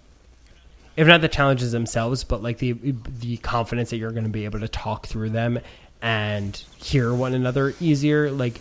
if 0.96 1.08
not 1.08 1.22
the 1.22 1.28
challenges 1.28 1.72
themselves 1.72 2.24
but 2.24 2.42
like 2.42 2.58
the 2.58 2.72
the 3.20 3.38
confidence 3.38 3.88
that 3.88 3.96
you're 3.96 4.10
going 4.10 4.24
to 4.24 4.30
be 4.30 4.44
able 4.44 4.60
to 4.60 4.68
talk 4.68 5.06
through 5.06 5.30
them 5.30 5.58
and 6.02 6.62
hear 6.76 7.14
one 7.14 7.32
another 7.32 7.74
easier 7.80 8.30
like 8.30 8.60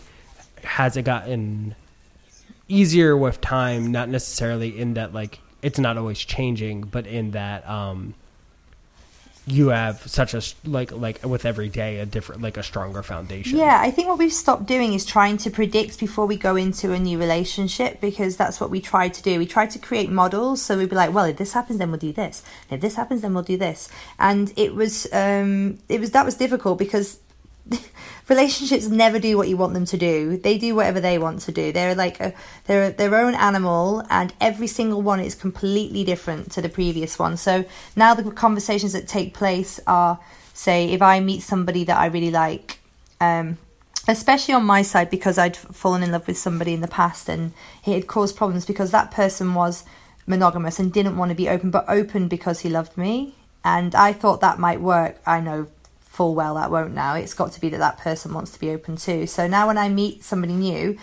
has 0.64 0.96
it 0.96 1.04
gotten 1.04 1.76
easier 2.70 3.18
with 3.18 3.42
time 3.42 3.92
not 3.92 4.08
necessarily 4.08 4.80
in 4.80 4.94
that 4.94 5.14
like 5.14 5.40
it's 5.64 5.80
not 5.80 5.98
always 5.98 6.20
changing 6.20 6.82
but 6.82 7.08
in 7.08 7.32
that 7.32 7.68
um 7.68 8.14
you 9.46 9.70
have 9.70 10.02
such 10.08 10.34
a 10.34 10.42
like 10.64 10.92
like 10.94 11.24
with 11.26 11.46
every 11.46 11.68
day 11.68 12.00
a 12.00 12.06
different 12.06 12.42
like 12.42 12.56
a 12.56 12.64
stronger 12.64 13.04
foundation. 13.04 13.58
Yeah 13.58 13.78
i 13.82 13.92
think 13.92 14.08
what 14.08 14.18
we've 14.18 14.32
stopped 14.32 14.66
doing 14.66 14.94
is 14.94 15.06
trying 15.06 15.38
to 15.38 15.50
predict 15.50 16.00
before 16.00 16.26
we 16.26 16.38
go 16.38 16.56
into 16.56 16.94
a 16.94 17.00
new 17.00 17.20
relationship 17.20 18.00
because 18.00 18.38
that's 18.38 18.62
what 18.62 18.70
we 18.70 18.80
tried 18.80 19.14
to 19.16 19.22
do. 19.22 19.38
We 19.40 19.46
tried 19.46 19.72
to 19.72 19.80
create 19.80 20.10
models 20.10 20.62
so 20.62 20.78
we'd 20.78 20.90
be 20.90 20.96
like 20.96 21.14
well 21.14 21.26
if 21.26 21.38
this 21.38 21.54
happens 21.54 21.80
then 21.80 21.92
we'll 21.92 22.00
do 22.00 22.14
this. 22.14 22.42
If 22.70 22.80
this 22.80 22.96
happens 22.96 23.22
then 23.22 23.34
we'll 23.34 23.44
do 23.44 23.58
this. 23.58 23.90
And 24.18 24.54
it 24.56 24.76
was 24.76 25.08
um 25.12 25.80
it 25.90 26.00
was 26.00 26.12
that 26.12 26.26
was 26.26 26.36
difficult 26.36 26.80
because 26.80 27.20
relationships 28.30 28.88
never 28.88 29.20
do 29.20 29.38
what 29.38 29.48
you 29.50 29.58
want 29.58 29.74
them 29.74 29.86
to 29.86 29.98
do. 29.98 30.38
They 30.38 30.58
do 30.58 30.76
whatever 30.76 31.00
they 31.00 31.18
want 31.18 31.42
to 31.42 31.52
do. 31.52 31.72
They're 31.72 31.96
like 31.96 32.20
a, 32.20 32.34
they're 32.66 32.92
their 32.92 33.16
own 33.16 33.36
animal, 33.36 34.04
and 34.10 34.34
every 34.40 34.68
single 34.68 35.02
one 35.02 35.20
is 35.20 35.36
completely 35.36 36.04
different 36.04 36.52
to 36.54 36.62
the 36.62 36.70
previous 36.70 37.18
one. 37.20 37.38
So 37.38 37.66
now 37.96 38.14
the 38.14 38.30
conversations 38.32 38.94
that 38.94 39.08
take 39.08 39.34
place 39.34 39.80
are, 39.88 40.20
say, 40.54 40.92
if 40.92 41.02
I 41.02 41.20
meet 41.20 41.42
somebody 41.42 41.84
that 41.86 41.98
I 41.98 42.08
really 42.08 42.32
like, 42.32 42.80
um, 43.20 43.58
especially 44.08 44.54
on 44.54 44.66
my 44.66 44.82
side 44.82 45.10
because 45.10 45.38
I'd 45.38 45.56
fallen 45.56 46.04
in 46.04 46.12
love 46.12 46.28
with 46.28 46.38
somebody 46.38 46.74
in 46.74 46.82
the 46.82 46.88
past 46.88 47.30
and 47.30 47.54
it 47.86 47.94
had 47.94 48.08
caused 48.08 48.36
problems 48.36 48.66
because 48.66 48.92
that 48.92 49.12
person 49.12 49.54
was 49.54 49.86
monogamous 50.28 50.80
and 50.80 50.92
didn't 50.92 51.18
want 51.18 51.30
to 51.30 51.36
be 51.36 51.50
open, 51.50 51.72
but 51.72 51.86
open 51.88 52.28
because 52.28 52.62
he 52.62 52.70
loved 52.70 52.98
me. 52.98 53.36
And 53.64 53.96
I 53.96 54.12
thought 54.12 54.42
that 54.42 54.60
might 54.60 54.82
work. 54.82 55.22
I 55.26 55.40
know 55.40 55.68
full 56.14 56.36
well 56.36 56.54
that 56.56 56.70
won't 56.70 56.94
now. 56.94 57.16
It's 57.16 57.34
got 57.34 57.54
to 57.54 57.60
be 57.60 57.70
that 57.70 57.80
that 57.80 57.98
person 57.98 58.36
wants 58.36 58.52
to 58.52 58.60
be 58.60 58.70
open 58.70 58.98
too. 58.98 59.26
So 59.26 59.48
now 59.48 59.66
when 59.66 59.80
I 59.80 59.90
meet 59.90 60.24
somebody 60.24 60.54
new, 60.54 60.96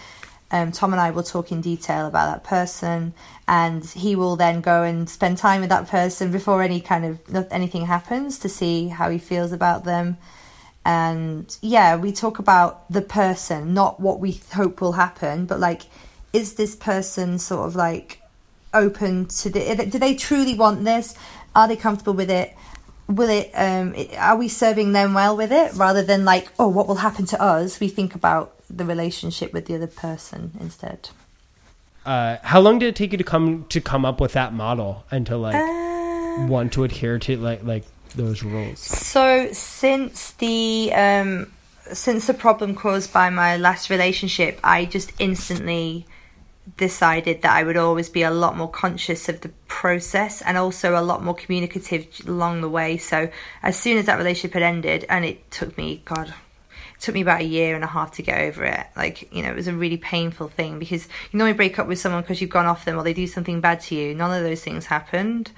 um, 0.53 0.71
Tom 0.71 0.93
and 0.93 1.01
I 1.01 1.11
will 1.11 1.25
talk 1.25 1.51
in 1.51 1.61
detail 1.61 2.07
about 2.07 2.33
that 2.33 2.45
person, 2.45 3.13
and 3.49 3.85
he 3.85 4.15
will 4.15 4.37
then 4.37 4.61
go 4.61 4.85
and 4.85 5.11
spend 5.11 5.37
time 5.37 5.63
with 5.63 5.71
that 5.71 5.89
person 5.89 6.31
before 6.31 6.63
any 6.63 6.81
kind 6.81 7.05
of 7.05 7.49
anything 7.51 7.87
happens 7.87 8.39
to 8.39 8.49
see 8.49 8.87
how 8.87 9.11
he 9.11 9.19
feels 9.19 9.51
about 9.51 9.83
them. 9.83 10.17
And 10.85 11.57
yeah, 11.61 11.97
we 11.97 12.13
talk 12.13 12.39
about 12.39 12.91
the 12.91 13.03
person, 13.03 13.75
not 13.75 13.99
what 13.99 14.21
we 14.21 14.41
hope 14.53 14.81
will 14.81 14.93
happen, 14.93 15.45
but 15.45 15.59
like, 15.59 15.83
is 16.33 16.55
this 16.55 16.77
person 16.77 17.39
sort 17.41 17.67
of 17.67 17.75
like 17.75 18.23
open 18.73 19.27
to 19.27 19.51
the? 19.51 19.87
Do 19.91 19.99
they 19.99 20.15
truly 20.15 20.55
want 20.55 20.85
this? 20.85 21.17
Are 21.55 21.67
they 21.67 21.77
comfortable 21.77 22.15
with 22.15 22.31
it? 22.31 22.55
Will 23.11 23.29
it 23.29 23.51
um 23.55 23.95
are 24.17 24.37
we 24.37 24.49
serving 24.49 24.93
them 24.93 25.15
well 25.15 25.37
with 25.37 25.53
it? 25.53 25.75
Rather 25.75 26.03
than 26.03 26.25
like 26.25 26.49
oh 26.59 26.69
what 26.69 26.87
will 26.89 26.97
happen 26.97 27.27
to 27.27 27.43
us 27.43 27.81
we 27.81 27.89
think 27.89 28.15
about 28.15 28.55
the 28.69 28.85
relationship 28.85 29.53
with 29.53 29.67
the 29.67 29.75
other 29.75 29.87
person 29.87 30.53
instead. 30.61 31.11
Uh 32.07 32.37
how 32.43 32.61
long 32.61 32.79
did 32.79 32.87
it 32.87 32.97
take 32.97 33.13
you 33.13 33.19
to 33.19 33.25
come 33.25 33.67
to 33.69 33.81
come 33.81 34.05
up 34.05 34.21
with 34.21 34.33
that 34.33 34.53
model 34.53 35.05
and 35.11 35.27
to 35.27 35.37
like 35.37 35.57
uh, 35.57 36.47
want 36.47 36.73
to 36.75 36.85
adhere 36.85 37.19
to 37.19 37.37
like 37.37 37.63
like 37.65 37.85
those 38.15 38.43
rules? 38.43 38.81
So 38.81 39.53
since 39.53 40.33
the 40.33 40.93
um 40.95 41.53
since 41.93 42.27
the 42.27 42.35
problem 42.35 42.75
caused 42.75 43.13
by 43.13 43.31
my 43.31 43.57
last 43.57 43.91
relationship 43.91 44.61
i 44.63 44.85
just 44.85 45.13
instantly 45.19 46.07
decided 46.77 47.43
that 47.43 47.53
I 47.53 47.63
would 47.63 47.77
always 47.77 48.09
be 48.09 48.23
a 48.23 48.31
lot 48.31 48.57
more 48.57 48.71
conscious 48.71 49.29
of 49.29 49.41
the 49.41 49.51
process 49.69 50.43
and 50.43 50.57
also 50.57 50.99
a 50.99 51.03
lot 51.03 51.23
more 51.23 51.35
communicative 51.35 52.07
along 52.27 52.61
the 52.61 52.69
way. 52.69 52.97
So 52.97 53.31
as 53.63 53.79
soon 53.79 53.99
as 53.99 54.07
that 54.07 54.19
relationship 54.19 54.55
had 54.55 54.63
ended, 54.63 55.07
and 55.09 55.25
it 55.25 55.51
took 55.51 55.77
me, 55.77 56.03
God, 56.05 56.35
took 57.01 57.15
me 57.15 57.23
about 57.23 57.41
a 57.41 57.45
year 57.45 57.75
and 57.75 57.83
a 57.83 57.89
half 57.89 58.13
to 58.13 58.23
get 58.23 58.41
over 58.41 58.65
it. 58.65 58.87
Like, 58.95 59.33
you 59.33 59.43
know, 59.43 59.51
it 59.51 59.57
was 59.57 59.69
a 59.69 59.75
really 59.75 59.97
painful 59.97 60.49
thing 60.49 60.79
because 60.79 61.07
you 61.31 61.39
normally 61.39 61.57
break 61.57 61.79
up 61.79 61.87
with 61.87 61.99
someone 61.99 62.23
because 62.23 62.41
you've 62.41 62.51
gone 62.51 62.67
off 62.67 62.85
them 62.85 62.99
or 62.99 63.03
they 63.03 63.15
do 63.15 63.27
something 63.27 63.61
bad 63.61 63.81
to 63.83 63.95
you. 63.95 64.15
None 64.15 64.37
of 64.37 64.45
those 64.45 64.63
things 64.63 64.87
happened. 64.87 65.51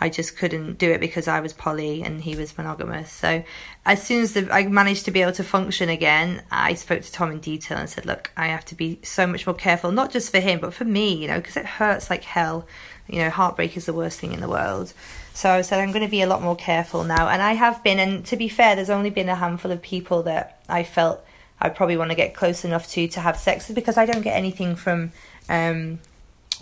I 0.00 0.08
just 0.08 0.36
couldn't 0.36 0.78
do 0.78 0.90
it 0.92 1.00
because 1.00 1.28
I 1.28 1.40
was 1.40 1.52
poly 1.52 2.02
and 2.02 2.20
he 2.20 2.36
was 2.36 2.56
monogamous. 2.56 3.10
So 3.10 3.42
as 3.84 4.02
soon 4.02 4.22
as 4.22 4.34
the, 4.34 4.52
I 4.52 4.66
managed 4.66 5.04
to 5.06 5.10
be 5.10 5.22
able 5.22 5.32
to 5.32 5.44
function 5.44 5.88
again, 5.88 6.42
I 6.50 6.74
spoke 6.74 7.02
to 7.02 7.12
Tom 7.12 7.32
in 7.32 7.40
detail 7.40 7.78
and 7.78 7.90
said, 7.90 8.06
"Look, 8.06 8.30
I 8.36 8.46
have 8.48 8.64
to 8.66 8.74
be 8.74 9.00
so 9.02 9.26
much 9.26 9.46
more 9.46 9.54
careful, 9.54 9.92
not 9.92 10.10
just 10.10 10.30
for 10.30 10.40
him, 10.40 10.60
but 10.60 10.74
for 10.74 10.84
me, 10.84 11.14
you 11.14 11.28
know, 11.28 11.38
because 11.38 11.56
it 11.56 11.66
hurts 11.66 12.10
like 12.10 12.24
hell. 12.24 12.66
You 13.08 13.20
know, 13.20 13.30
heartbreak 13.30 13.76
is 13.76 13.86
the 13.86 13.92
worst 13.92 14.20
thing 14.20 14.32
in 14.32 14.40
the 14.40 14.48
world." 14.48 14.92
So 15.34 15.50
I 15.50 15.62
said, 15.62 15.80
"I'm 15.80 15.92
going 15.92 16.04
to 16.04 16.10
be 16.10 16.22
a 16.22 16.26
lot 16.26 16.42
more 16.42 16.56
careful 16.56 17.04
now," 17.04 17.28
and 17.28 17.42
I 17.42 17.54
have 17.54 17.82
been. 17.82 17.98
And 17.98 18.24
to 18.26 18.36
be 18.36 18.48
fair, 18.48 18.76
there's 18.76 18.90
only 18.90 19.10
been 19.10 19.28
a 19.28 19.36
handful 19.36 19.72
of 19.72 19.82
people 19.82 20.22
that 20.24 20.62
I 20.68 20.82
felt 20.84 21.24
I 21.60 21.68
probably 21.70 21.96
want 21.96 22.10
to 22.10 22.16
get 22.16 22.34
close 22.34 22.64
enough 22.64 22.88
to 22.90 23.08
to 23.08 23.20
have 23.20 23.36
sex 23.36 23.68
with 23.68 23.74
because 23.74 23.96
I 23.96 24.06
don't 24.06 24.22
get 24.22 24.36
anything 24.36 24.76
from 24.76 25.12
um, 25.48 25.98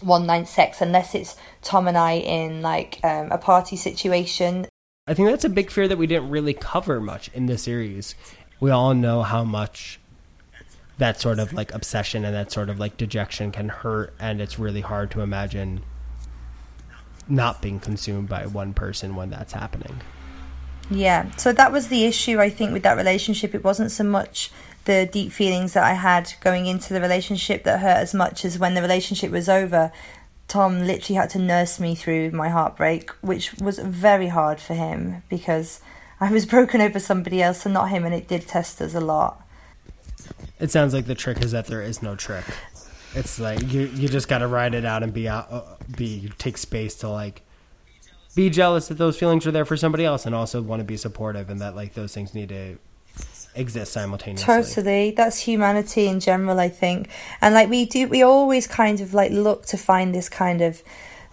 one 0.03 0.27
night 0.27 0.49
sex 0.49 0.81
unless 0.81 1.15
it's 1.15 1.37
Tom 1.63 1.89
and 1.89 1.97
I 1.97 2.13
in 2.13 2.63
like 2.63 3.01
um, 3.05 3.31
a 3.31 3.39
party 3.39 3.77
situation. 3.77 4.67
I 5.07 5.15
think 5.15 5.29
that's 5.29 5.45
a 5.45 5.49
big 5.49 5.71
fear 5.71 5.87
that 5.89 5.99
we 5.99 6.07
didn't 6.07 6.31
really 6.31 6.55
cover 6.55 7.01
much 7.01 7.31
in 7.33 7.47
the 7.47 7.59
series. 7.59 8.15
We 8.59 8.71
all 8.71 8.95
know 8.95 9.23
how 9.23 9.45
much 9.45 10.01
that 10.99 11.21
sort 11.21 11.39
of 11.39 11.53
like 11.53 11.73
obsession 11.75 12.25
and 12.25 12.35
that 12.35 12.51
sort 12.51 12.69
of 12.71 12.79
like 12.79 12.97
dejection 12.97 13.53
can 13.53 13.69
hurt, 13.69 14.15
and 14.19 14.41
it's 14.41 14.59
really 14.59 14.81
hard 14.81 15.11
to 15.13 15.21
imagine 15.21 15.83
not 17.29 17.61
being 17.61 17.81
consumed 17.81 18.29
by 18.29 18.47
one 18.47 18.73
person 18.73 19.15
when 19.15 19.31
that's 19.31 19.53
happening. 19.53 20.01
Yeah, 20.91 21.31
so 21.37 21.53
that 21.53 21.73
was 21.73 21.89
the 21.89 22.05
issue 22.05 22.41
I 22.41 22.49
think 22.49 22.73
with 22.73 22.85
that 22.85 22.97
relationship. 22.97 23.55
It 23.55 23.65
wasn't 23.65 23.91
so 23.91 24.05
much 24.05 24.51
the 24.87 25.09
deep 25.13 25.31
feelings 25.31 25.75
that 25.75 25.85
I 25.85 25.93
had 25.93 26.33
going 26.41 26.67
into 26.67 26.95
the 26.95 27.01
relationship 27.01 27.65
that 27.65 27.81
hurt 27.81 27.99
as 27.99 28.15
much 28.15 28.45
as 28.45 28.59
when 28.59 28.75
the 28.75 28.83
relationship 28.83 29.31
was 29.31 29.49
over. 29.49 29.93
Tom 30.49 30.87
literally 30.87 31.17
had 31.17 31.31
to 31.31 31.41
nurse 31.41 31.79
me 31.79 31.95
through 31.95 32.31
my 32.31 32.49
heartbreak, 32.49 33.11
which 33.21 33.53
was 33.55 33.79
very 33.81 34.29
hard 34.29 34.61
for 34.61 34.75
him 34.75 35.23
because 35.29 35.81
I 36.21 36.33
was 36.33 36.47
broken 36.57 36.81
over 36.81 36.99
somebody 36.99 37.43
else 37.43 37.67
and 37.67 37.75
not 37.75 37.91
him, 37.91 38.05
and 38.05 38.15
it 38.15 38.29
did 38.29 38.47
test 38.47 38.81
us 38.81 38.95
a 38.95 39.01
lot. 39.01 39.43
It 40.59 40.71
sounds 40.71 40.95
like 40.95 41.07
the 41.07 41.15
trick 41.15 41.43
is 41.43 41.53
that 41.53 41.67
there 41.67 41.83
is 41.83 42.03
no 42.03 42.17
trick. 42.17 42.45
It's 43.15 43.39
like 43.39 43.61
you 43.73 43.83
you 43.95 44.09
just 44.09 44.29
got 44.29 44.39
to 44.39 44.47
ride 44.47 44.75
it 44.75 44.85
out 44.85 45.03
and 45.03 45.13
be 45.13 45.29
out, 45.29 45.51
uh, 45.51 45.63
be 45.97 46.31
take 46.39 46.59
space 46.59 46.95
to 46.97 47.09
like 47.09 47.43
be 48.35 48.51
jealous 48.51 48.89
that 48.89 48.99
those 48.99 49.19
feelings 49.19 49.47
are 49.47 49.51
there 49.51 49.65
for 49.65 49.77
somebody 49.77 50.05
else, 50.05 50.27
and 50.27 50.35
also 50.35 50.63
want 50.63 50.81
to 50.81 50.85
be 50.85 50.97
supportive, 50.97 51.51
and 51.51 51.61
that 51.61 51.75
like 51.75 51.95
those 51.95 52.15
things 52.15 52.35
need 52.35 52.51
to 52.51 52.79
exist 53.57 53.93
simultaneously. 53.93 54.45
Totally. 54.45 55.11
That's 55.11 55.39
humanity 55.41 56.07
in 56.07 56.21
general, 56.21 56.61
I 56.61 56.69
think. 56.69 57.09
And 57.41 57.55
like 57.55 57.69
we 57.69 57.85
do 57.85 58.09
we 58.09 58.23
always 58.23 58.67
kind 58.67 59.01
of 59.01 59.15
like 59.15 59.33
look 59.33 59.67
to 59.67 59.77
find 59.77 60.15
this 60.15 60.29
kind 60.29 60.61
of 60.61 60.83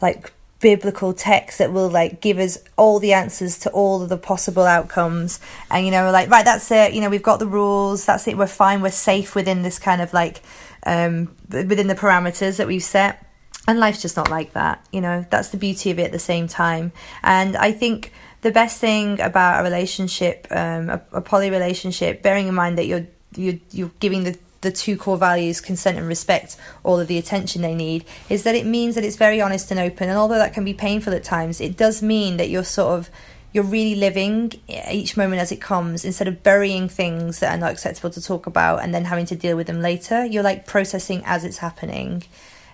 like 0.02 0.32
biblical 0.60 1.14
text 1.14 1.58
that 1.58 1.74
will 1.74 1.90
like 1.90 2.22
give 2.22 2.40
us 2.40 2.58
all 2.78 2.98
the 3.00 3.12
answers 3.12 3.60
to 3.60 3.70
all 3.72 4.02
of 4.02 4.10
the 4.10 4.18
possible 4.18 4.64
outcomes. 4.64 5.40
And 5.70 5.86
you 5.86 5.92
know 5.92 6.12
like 6.12 6.30
right 6.30 6.46
that's 6.46 6.70
it. 6.72 6.94
You 6.94 7.02
know 7.02 7.10
we've 7.10 7.24
got 7.24 7.40
the 7.40 7.48
rules. 7.48 8.06
That's 8.06 8.28
it. 8.28 8.38
We're 8.38 8.48
fine. 8.48 8.82
We're 8.82 8.92
safe 8.92 9.36
within 9.36 9.62
this 9.62 9.80
kind 9.80 10.02
of 10.02 10.14
like 10.14 10.42
um 10.86 11.36
within 11.50 11.88
the 11.88 11.96
parameters 11.96 12.58
that 12.58 12.68
we've 12.68 12.84
set. 12.84 13.26
And 13.66 13.80
life's 13.80 14.02
just 14.02 14.18
not 14.18 14.30
like 14.30 14.54
that 14.54 14.86
you 14.92 15.02
know? 15.02 15.26
That's 15.30 15.50
the 15.50 15.58
beauty 15.58 15.92
of 15.92 16.00
it 16.00 16.04
at 16.04 16.12
the 16.12 16.20
same 16.20 16.48
time. 16.48 16.92
And 17.22 17.56
i 17.56 17.72
think 17.72 18.12
the 18.44 18.52
best 18.52 18.80
thing 18.80 19.20
about 19.20 19.62
a 19.62 19.64
relationship, 19.64 20.48
um, 20.52 20.90
a, 20.90 21.02
a 21.14 21.22
poly 21.22 21.50
relationship, 21.50 22.22
bearing 22.22 22.48
in 22.48 22.54
mind 22.54 22.78
that 22.78 22.86
you're 22.86 23.08
you're 23.36 23.60
you're 23.72 23.92
giving 24.00 24.24
the 24.24 24.38
the 24.62 24.72
two 24.72 24.96
core 24.96 25.18
values, 25.18 25.60
consent 25.60 25.98
and 25.98 26.08
respect, 26.08 26.56
all 26.84 27.00
of 27.00 27.08
the 27.08 27.18
attention 27.18 27.62
they 27.62 27.76
need, 27.76 28.06
is 28.30 28.44
that 28.44 28.56
it 28.56 28.66
means 28.66 28.96
that 28.96 29.04
it's 29.04 29.18
very 29.18 29.42
honest 29.42 29.72
and 29.72 29.80
open. 29.80 30.08
And 30.10 30.18
although 30.18 30.38
that 30.38 30.54
can 30.54 30.64
be 30.64 30.74
painful 30.74 31.14
at 31.14 31.24
times, 31.24 31.60
it 31.60 31.76
does 31.76 32.02
mean 32.02 32.38
that 32.38 32.50
you're 32.50 32.64
sort 32.64 33.00
of 33.00 33.10
you're 33.54 33.64
really 33.64 33.96
living 33.96 34.52
each 34.92 35.16
moment 35.16 35.40
as 35.40 35.52
it 35.52 35.62
comes 35.62 36.04
instead 36.04 36.28
of 36.28 36.42
burying 36.42 36.90
things 36.90 37.40
that 37.40 37.54
are 37.54 37.60
not 37.60 37.72
acceptable 37.72 38.10
to 38.10 38.22
talk 38.22 38.48
about 38.48 38.82
and 38.82 38.94
then 38.94 39.06
having 39.06 39.28
to 39.28 39.36
deal 39.36 39.56
with 39.56 39.68
them 39.68 39.80
later. 39.80 40.26
You're 40.26 40.44
like 40.44 40.66
processing 40.66 41.22
as 41.26 41.46
it's 41.46 41.60
happening. 41.60 42.24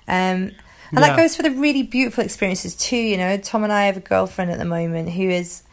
Um, 0.07 0.51
and 0.91 0.99
yeah. 0.99 1.07
that 1.07 1.17
goes 1.17 1.35
for 1.35 1.43
the 1.43 1.51
really 1.51 1.83
beautiful 1.83 2.23
experiences 2.23 2.75
too. 2.75 2.97
You 2.97 3.17
know, 3.17 3.37
Tom 3.37 3.63
and 3.63 3.71
I 3.71 3.85
have 3.85 3.97
a 3.97 4.01
girlfriend 4.01 4.51
at 4.51 4.57
the 4.57 4.65
moment 4.65 5.09
who 5.09 5.29
is 5.29 5.63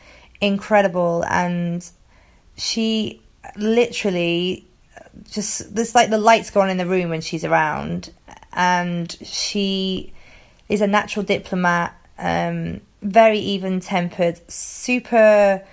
incredible, 0.41 1.25
and 1.29 1.89
she 2.57 3.23
literally 3.57 4.67
just 5.31 5.75
there's 5.75 5.95
like 5.95 6.11
the 6.11 6.19
lights 6.19 6.51
go 6.51 6.61
on 6.61 6.71
in 6.71 6.77
the 6.77 6.87
room 6.87 7.11
when 7.11 7.21
she's 7.21 7.45
around, 7.45 8.13
and 8.53 9.17
she 9.23 10.13
is 10.69 10.81
a 10.81 10.87
natural 10.87 11.25
diplomat, 11.25 11.95
um, 12.19 12.81
very 13.03 13.39
even 13.39 13.81
tempered, 13.81 14.41
super 14.51 15.65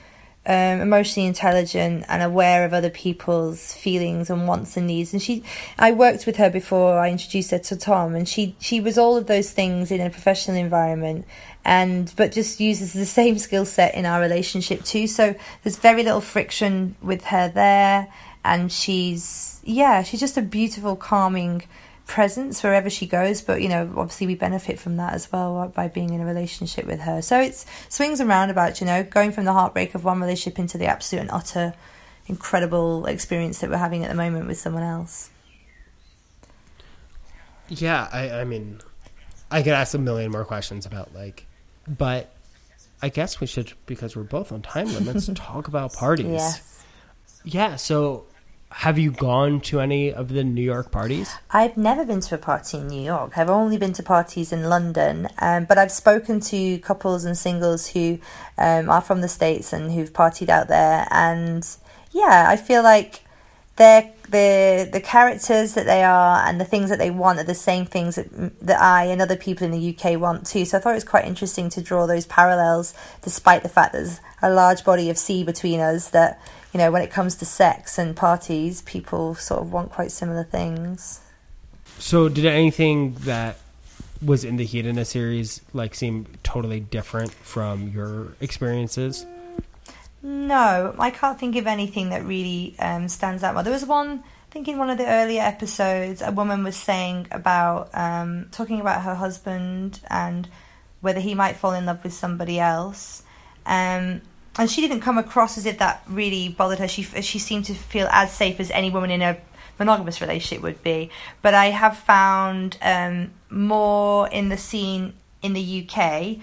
um, 0.46 0.82
emotionally 0.82 1.28
intelligent 1.28 2.04
and 2.10 2.22
aware 2.22 2.66
of 2.66 2.74
other 2.74 2.90
people's 2.90 3.74
feelings 3.74 4.30
and 4.30 4.48
wants 4.48 4.76
and 4.76 4.88
needs. 4.88 5.14
And 5.14 5.22
she, 5.22 5.44
I 5.80 5.92
worked 5.92 6.26
with 6.26 6.36
her 6.36 6.50
before 6.50 7.00
I 7.00 7.10
introduced 7.10 7.52
her 7.52 7.60
to 7.60 7.78
Tom, 7.78 8.14
and 8.14 8.28
she 8.28 8.56
she 8.60 8.82
was 8.82 8.98
all 8.98 9.16
of 9.16 9.28
those 9.28 9.52
things 9.52 9.92
in 9.92 10.02
a 10.02 10.10
professional 10.10 10.58
environment, 10.58 11.26
and 11.64 12.12
but 12.18 12.34
just 12.34 12.60
uses 12.60 12.94
the 12.94 13.06
same 13.20 13.38
skill 13.38 13.66
set 13.66 13.96
in 13.96 14.06
our 14.06 14.20
relationship 14.20 14.84
too. 14.84 15.08
So 15.08 15.36
there's 15.64 15.78
very 15.78 16.04
little 16.04 16.22
friction 16.22 16.96
with 17.02 17.26
her 17.26 17.48
there, 17.48 18.12
and 18.44 18.72
she's 18.72 19.62
yeah, 19.64 20.04
she's 20.04 20.20
just 20.20 20.38
a 20.38 20.42
beautiful, 20.42 20.98
calming 20.98 21.64
presence 22.06 22.62
wherever 22.62 22.90
she 22.90 23.08
goes 23.08 23.42
but 23.42 23.62
you 23.62 23.70
know 23.70 23.90
obviously 23.96 24.28
we 24.28 24.36
benefit 24.36 24.78
from 24.78 24.98
that 24.98 25.14
as 25.14 25.32
well 25.32 25.58
uh, 25.58 25.68
by 25.68 25.88
being 25.88 26.14
in 26.14 26.22
a 26.22 26.26
relationship 26.26 26.86
with 26.86 27.02
her. 27.02 27.22
So 27.22 27.40
it's 27.40 27.66
swings 27.90 28.20
and 28.20 28.30
roundabouts 28.30 28.82
you 28.82 28.88
know 28.88 29.04
going 29.04 29.32
from 29.32 29.46
the 29.46 29.54
heartbreak 29.54 29.96
of 29.96 30.04
one 30.04 30.20
relationship 30.20 30.60
into 30.60 30.78
the 30.78 30.86
absolute 30.86 31.22
and 31.22 31.32
utter 31.32 31.74
incredible 32.28 33.06
experience 33.06 33.60
that 33.60 33.70
we're 33.70 33.78
having 33.78 34.04
at 34.04 34.10
the 34.10 34.16
moment 34.16 34.48
with 34.48 34.58
someone 34.58 34.84
else. 34.84 35.30
Yeah 37.70 38.08
i 38.12 38.42
i 38.42 38.44
mean 38.44 38.80
i 39.50 39.64
could 39.64 39.74
ask 39.74 39.94
a 39.94 39.98
million 39.98 40.32
more 40.32 40.46
questions 40.46 40.86
about 40.86 41.14
like 41.16 41.46
but 41.88 42.34
i 43.02 43.10
guess 43.10 43.40
we 43.40 43.48
should 43.48 43.74
because 43.86 44.16
we're 44.16 44.24
both 44.24 44.52
on 44.52 44.62
time 44.62 44.88
limits 44.94 45.30
talk 45.36 45.68
about 45.70 45.94
parties. 45.94 46.28
Yes. 46.28 46.84
yeah 47.46 47.76
so 47.78 48.26
have 48.74 48.98
you 48.98 49.12
gone 49.12 49.62
to 49.62 49.80
any 49.80 50.12
of 50.12 50.30
the 50.30 50.44
New 50.44 50.62
York 50.62 50.92
parties? 50.92 51.34
I've 51.52 51.78
never 51.78 52.04
been 52.06 52.22
to 52.22 52.36
a 52.36 52.38
party 52.38 52.80
in 52.80 52.88
New 52.88 53.02
York. 53.02 53.38
I've 53.38 53.50
only 53.50 53.78
been 53.78 53.94
to 53.94 54.04
parties 54.04 54.52
in 54.52 54.64
London, 54.64 55.30
um, 55.40 55.66
but 55.66 55.78
I've 55.78 55.92
spoken 55.92 56.40
to 56.42 56.80
couples 56.80 57.24
and 57.24 57.38
singles 57.38 57.88
who 57.88 58.20
um, 58.58 58.90
are 58.90 59.02
from 59.02 59.22
the 59.22 59.28
States 59.28 59.74
and 59.74 59.92
who've 59.92 60.12
partied 60.12 60.50
out 60.50 60.68
there. 60.70 61.08
And 61.12 61.66
yeah, 62.12 62.48
I 62.50 62.58
feel 62.58 62.84
like 62.84 63.22
they're, 63.76 64.12
the 64.30 64.90
the 64.92 65.02
characters 65.02 65.76
that 65.76 65.86
they 65.86 66.04
are 66.04 66.48
and 66.48 66.60
the 66.60 66.66
things 66.66 66.90
that 66.90 66.98
they 66.98 67.12
want 67.12 67.40
are 67.40 67.44
the 67.44 67.54
same 67.54 67.86
things 67.86 68.16
that, 68.16 68.60
that 68.62 68.82
I 68.82 69.06
and 69.06 69.22
other 69.22 69.36
people 69.36 69.66
in 69.66 69.72
the 69.72 69.96
UK 69.96 70.20
want 70.20 70.48
too. 70.48 70.66
So 70.66 70.78
I 70.78 70.82
thought 70.82 70.92
it 70.92 70.96
was 70.96 71.04
quite 71.04 71.26
interesting 71.26 71.70
to 71.70 71.82
draw 71.82 72.08
those 72.08 72.26
parallels, 72.26 72.96
despite 73.22 73.62
the 73.62 73.70
fact 73.70 73.94
there's 73.94 74.20
a 74.42 74.52
large 74.52 74.84
body 74.84 75.10
of 75.10 75.18
sea 75.18 75.44
between 75.44 75.80
us. 75.80 76.10
That 76.10 76.42
you 76.74 76.80
know, 76.80 76.92
when 76.92 77.04
it 77.04 77.12
comes 77.12 77.36
to 77.36 77.46
sex 77.46 77.98
and 77.98 78.16
parties, 78.16 78.82
people 78.82 79.36
sort 79.36 79.62
of 79.62 79.72
want 79.72 79.92
quite 79.92 80.12
similar 80.12 80.44
things. 80.44 81.22
So, 82.00 82.28
did 82.30 82.46
anything 82.46 83.14
that 83.22 83.58
was 84.22 84.44
in 84.44 84.56
the 84.58 84.66
Hedonist 84.66 85.12
series 85.12 85.62
like 85.74 85.94
seem 85.94 86.26
totally 86.44 86.80
different 86.80 87.32
from 87.32 87.90
your 87.90 88.34
experiences? 88.42 89.26
No, 90.24 90.96
I 90.98 91.12
can't 91.12 91.40
think 91.40 91.56
of 91.58 91.68
anything 91.68 92.10
that 92.10 92.26
really 92.26 92.76
um, 92.80 93.08
stands 93.08 93.44
out. 93.44 93.54
Well, 93.54 93.64
there 93.64 93.74
was 93.74 93.86
one. 93.86 94.24
I 94.24 94.54
think 94.54 94.68
in 94.68 94.78
one 94.78 94.90
of 94.90 94.98
the 94.98 95.08
earlier 95.08 95.42
episodes, 95.42 96.22
a 96.22 96.32
woman 96.32 96.64
was 96.64 96.76
saying 96.76 97.28
about 97.32 97.90
um, 97.94 98.48
talking 98.52 98.80
about 98.80 99.02
her 99.02 99.16
husband 99.16 100.00
and 100.10 100.48
whether 101.02 101.20
he 101.20 101.34
might 101.36 101.58
fall 101.58 101.74
in 101.74 101.86
love 101.86 102.04
with 102.04 102.14
somebody 102.14 102.60
else. 102.60 103.24
Um, 103.66 104.22
and 104.58 104.70
she 104.70 104.82
didn't 104.82 105.02
come 105.02 105.18
across 105.18 105.58
as 105.58 105.66
if 105.66 105.80
that 105.80 106.04
really 106.08 106.50
bothered 106.50 106.80
her. 106.80 106.88
She 106.88 107.04
she 107.04 107.40
seemed 107.40 107.66
to 107.66 107.74
feel 107.74 108.08
as 108.12 108.32
safe 108.32 108.60
as 108.60 108.70
any 108.72 108.90
woman 108.90 109.12
in 109.12 109.22
a 109.22 109.38
monogamous 109.80 110.22
relationship 110.22 110.62
would 110.64 110.84
be. 110.84 111.10
But 111.42 111.54
I 111.54 111.68
have 111.68 111.98
found 111.98 112.78
um, 112.82 113.32
more 113.50 114.28
in 114.30 114.50
the 114.50 114.58
scene 114.58 115.14
in 115.42 115.54
the 115.54 115.88
UK, 115.88 116.38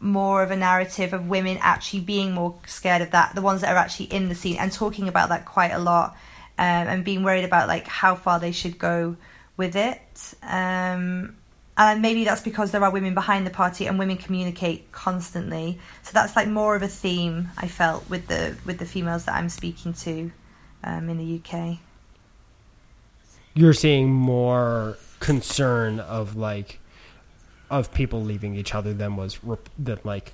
more 0.00 0.42
of 0.42 0.50
a 0.50 0.56
narrative 0.56 1.12
of 1.12 1.28
women 1.28 1.58
actually 1.60 2.00
being 2.00 2.32
more 2.32 2.54
scared 2.66 3.02
of 3.02 3.10
that. 3.10 3.34
The 3.34 3.42
ones 3.42 3.60
that 3.60 3.74
are 3.74 3.78
actually 3.78 4.06
in 4.06 4.28
the 4.28 4.34
scene 4.34 4.56
and 4.56 4.72
talking 4.72 5.08
about 5.08 5.28
that 5.28 5.44
quite 5.44 5.72
a 5.72 5.78
lot, 5.78 6.16
um, 6.58 6.88
and 6.88 7.04
being 7.04 7.22
worried 7.22 7.44
about 7.44 7.68
like 7.68 7.86
how 7.86 8.14
far 8.14 8.40
they 8.40 8.52
should 8.52 8.78
go 8.78 9.16
with 9.56 9.76
it. 9.76 10.00
Um, 10.42 11.36
and 11.88 12.02
maybe 12.02 12.24
that's 12.24 12.42
because 12.42 12.70
there 12.70 12.82
are 12.84 12.90
women 12.90 13.14
behind 13.14 13.46
the 13.46 13.50
party 13.50 13.86
and 13.86 13.98
women 13.98 14.16
communicate 14.16 14.92
constantly. 14.92 15.78
So 16.02 16.10
that's 16.12 16.36
like 16.36 16.48
more 16.48 16.76
of 16.76 16.82
a 16.82 16.88
theme 16.88 17.48
i 17.56 17.66
felt 17.66 18.08
with 18.08 18.26
the 18.28 18.56
with 18.64 18.78
the 18.78 18.86
females 18.86 19.24
that 19.24 19.34
i'm 19.34 19.48
speaking 19.48 19.92
to 19.92 20.30
um, 20.84 21.08
in 21.08 21.18
the 21.18 21.40
uk 21.40 21.78
you're 23.54 23.72
seeing 23.72 24.12
more 24.12 24.96
concern 25.18 26.00
of 26.00 26.36
like 26.36 26.78
of 27.70 27.92
people 27.92 28.22
leaving 28.22 28.54
each 28.54 28.74
other 28.74 28.92
than 28.92 29.16
was 29.16 29.38
that 29.78 30.04
like 30.04 30.32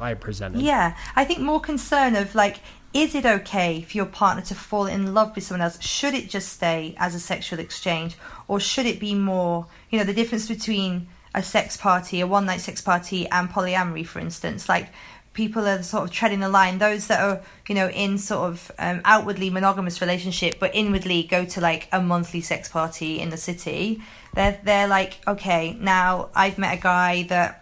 i 0.00 0.14
presented 0.14 0.60
yeah 0.60 0.96
i 1.16 1.24
think 1.24 1.40
more 1.40 1.60
concern 1.60 2.16
of 2.16 2.34
like 2.34 2.60
is 2.92 3.14
it 3.14 3.24
okay 3.24 3.82
for 3.82 3.96
your 3.96 4.06
partner 4.06 4.42
to 4.42 4.54
fall 4.54 4.86
in 4.86 5.14
love 5.14 5.34
with 5.34 5.44
someone 5.44 5.62
else? 5.62 5.80
Should 5.80 6.14
it 6.14 6.28
just 6.28 6.52
stay 6.52 6.94
as 6.98 7.14
a 7.14 7.20
sexual 7.20 7.60
exchange? 7.60 8.16
Or 8.48 8.58
should 8.58 8.86
it 8.86 8.98
be 8.98 9.14
more, 9.14 9.66
you 9.90 9.98
know, 9.98 10.04
the 10.04 10.14
difference 10.14 10.48
between 10.48 11.06
a 11.32 11.42
sex 11.42 11.76
party, 11.76 12.20
a 12.20 12.26
one 12.26 12.46
night 12.46 12.60
sex 12.60 12.80
party, 12.80 13.28
and 13.28 13.48
polyamory, 13.48 14.04
for 14.04 14.18
instance? 14.18 14.68
Like, 14.68 14.88
people 15.34 15.68
are 15.68 15.84
sort 15.84 16.02
of 16.02 16.10
treading 16.10 16.40
the 16.40 16.48
line. 16.48 16.78
Those 16.78 17.06
that 17.06 17.20
are, 17.20 17.42
you 17.68 17.76
know, 17.76 17.88
in 17.90 18.18
sort 18.18 18.50
of 18.50 18.72
um, 18.80 19.02
outwardly 19.04 19.50
monogamous 19.50 20.00
relationship, 20.00 20.56
but 20.58 20.74
inwardly 20.74 21.22
go 21.22 21.44
to 21.44 21.60
like 21.60 21.88
a 21.92 22.02
monthly 22.02 22.40
sex 22.40 22.68
party 22.68 23.20
in 23.20 23.30
the 23.30 23.36
city, 23.36 24.02
they're, 24.34 24.60
they're 24.64 24.88
like, 24.88 25.20
okay, 25.28 25.76
now 25.80 26.30
I've 26.34 26.58
met 26.58 26.76
a 26.76 26.82
guy 26.82 27.22
that 27.28 27.59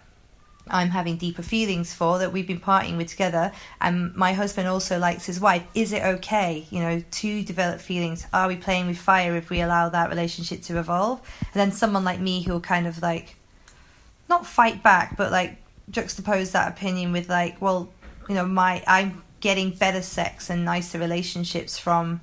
I'm 0.71 0.91
having 0.91 1.17
deeper 1.17 1.43
feelings 1.43 1.95
for 1.95 2.19
that 2.19 2.33
we've 2.33 2.47
been 2.47 2.61
partying 2.61 2.97
with 2.97 3.09
together. 3.09 3.53
And 3.81 4.15
my 4.15 4.33
husband 4.33 4.69
also 4.69 4.99
likes 4.99 5.27
his 5.27 5.41
wife. 5.41 5.65
Is 5.75 5.93
it 5.93 6.03
okay 6.03 6.67
you 6.71 6.81
know 6.81 7.03
to 7.11 7.43
develop 7.45 7.81
feelings? 7.81 8.27
Are 8.33 8.49
we 8.49 8.57
playing 8.57 8.87
with 8.87 8.99
fire 8.99 9.37
if 9.37 9.51
we 9.51 9.61
allow 9.61 9.89
that 9.89 10.09
relationship 10.09 10.63
to 10.63 10.79
evolve? 10.79 11.21
And 11.41 11.55
then 11.55 11.73
someone 11.73 12.05
like 12.05 12.21
me 12.21 12.43
who'll 12.43 12.61
kind 12.61 12.87
of 12.87 13.01
like 13.03 13.37
not 14.29 14.47
fight 14.47 14.83
back 14.83 15.17
but 15.17 15.33
like 15.33 15.57
juxtapose 15.91 16.53
that 16.53 16.71
opinion 16.71 17.13
with 17.13 17.31
like 17.31 17.59
well 17.63 17.89
you 18.29 18.35
know 18.35 18.45
my 18.45 18.83
I'm 18.87 19.23
getting 19.41 19.71
better 19.71 20.03
sex 20.03 20.51
and 20.51 20.65
nicer 20.65 20.99
relationships 20.99 21.79
from 21.79 22.21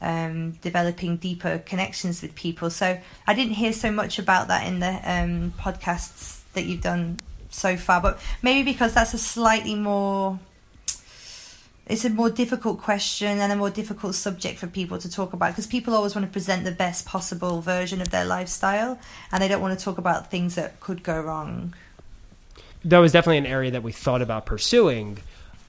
um, 0.00 0.52
developing 0.60 1.16
deeper 1.16 1.58
connections 1.58 2.22
with 2.22 2.34
people. 2.34 2.70
So 2.70 2.98
I 3.26 3.34
didn't 3.34 3.54
hear 3.54 3.72
so 3.72 3.90
much 3.90 4.18
about 4.18 4.48
that 4.48 4.66
in 4.66 4.80
the 4.80 4.92
um, 5.04 5.52
podcasts 5.58 6.40
that 6.52 6.64
you've 6.64 6.82
done 6.82 7.18
so 7.54 7.76
far, 7.76 8.00
but 8.00 8.20
maybe 8.42 8.72
because 8.72 8.94
that's 8.94 9.14
a 9.14 9.18
slightly 9.18 9.74
more 9.74 10.38
it's 11.86 12.04
a 12.04 12.10
more 12.10 12.30
difficult 12.30 12.80
question 12.80 13.38
and 13.38 13.52
a 13.52 13.56
more 13.56 13.68
difficult 13.68 14.14
subject 14.14 14.58
for 14.58 14.66
people 14.66 14.96
to 14.98 15.10
talk 15.10 15.34
about 15.34 15.50
because 15.50 15.66
people 15.66 15.94
always 15.94 16.14
want 16.14 16.26
to 16.26 16.32
present 16.32 16.64
the 16.64 16.72
best 16.72 17.04
possible 17.04 17.60
version 17.60 18.00
of 18.00 18.10
their 18.10 18.24
lifestyle 18.24 18.98
and 19.30 19.42
they 19.42 19.48
don't 19.48 19.60
want 19.60 19.78
to 19.78 19.84
talk 19.84 19.98
about 19.98 20.30
things 20.30 20.54
that 20.54 20.80
could 20.80 21.02
go 21.02 21.20
wrong. 21.20 21.74
That 22.86 22.98
was 22.98 23.12
definitely 23.12 23.38
an 23.38 23.46
area 23.46 23.70
that 23.72 23.82
we 23.82 23.92
thought 23.92 24.22
about 24.22 24.46
pursuing. 24.46 25.18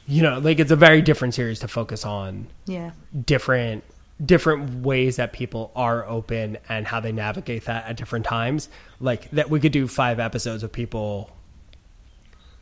You 0.08 0.22
know, 0.22 0.40
like 0.40 0.60
it's 0.60 0.72
a 0.72 0.76
very 0.78 1.02
different 1.02 1.34
series 1.34 1.60
to 1.60 1.68
focus 1.68 2.06
on. 2.06 2.48
Yeah. 2.66 2.92
Different 3.26 3.84
different 4.24 4.86
ways 4.86 5.18
that 5.18 5.34
people 5.34 5.74
are 5.76 6.08
open 6.08 6.58
and 6.70 6.88
how 6.88 7.02
they 7.02 7.12
navigate 7.12 7.66
that 7.66 7.86
at 7.86 7.98
different 7.98 8.26
times. 8.26 8.70
Like 9.02 9.30
that 9.32 9.50
we 9.50 9.60
could 9.60 9.74
do 9.74 9.88
5 9.88 10.20
episodes 10.20 10.64
of 10.64 10.72
people 10.72 11.35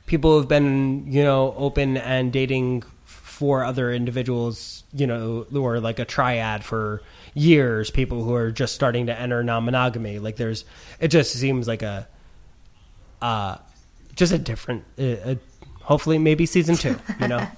people 0.06 0.38
have 0.40 0.48
been 0.48 1.12
you 1.12 1.24
know 1.24 1.54
open 1.58 1.98
and 1.98 2.32
dating 2.32 2.84
for 3.06 3.64
other 3.64 3.92
individuals 3.92 4.84
you 4.94 5.08
know 5.08 5.46
who 5.50 5.66
are 5.66 5.80
like 5.80 6.00
a 6.00 6.06
triad 6.06 6.64
for 6.64 7.02
years 7.34 7.90
people 7.90 8.24
who 8.24 8.34
are 8.34 8.52
just 8.52 8.76
starting 8.76 9.08
to 9.08 9.20
enter 9.20 9.44
non-monogamy. 9.44 10.20
Like 10.20 10.36
there's 10.36 10.66
it 11.00 11.08
just 11.08 11.34
seems 11.34 11.68
like 11.68 11.82
a 11.82 12.08
uh 13.22 13.58
just 14.16 14.32
a 14.32 14.38
different 14.38 14.84
uh, 15.00 15.36
hopefully 15.82 16.18
maybe 16.20 16.46
season 16.46 16.76
two 16.76 16.98
you 17.20 17.28
know? 17.28 17.48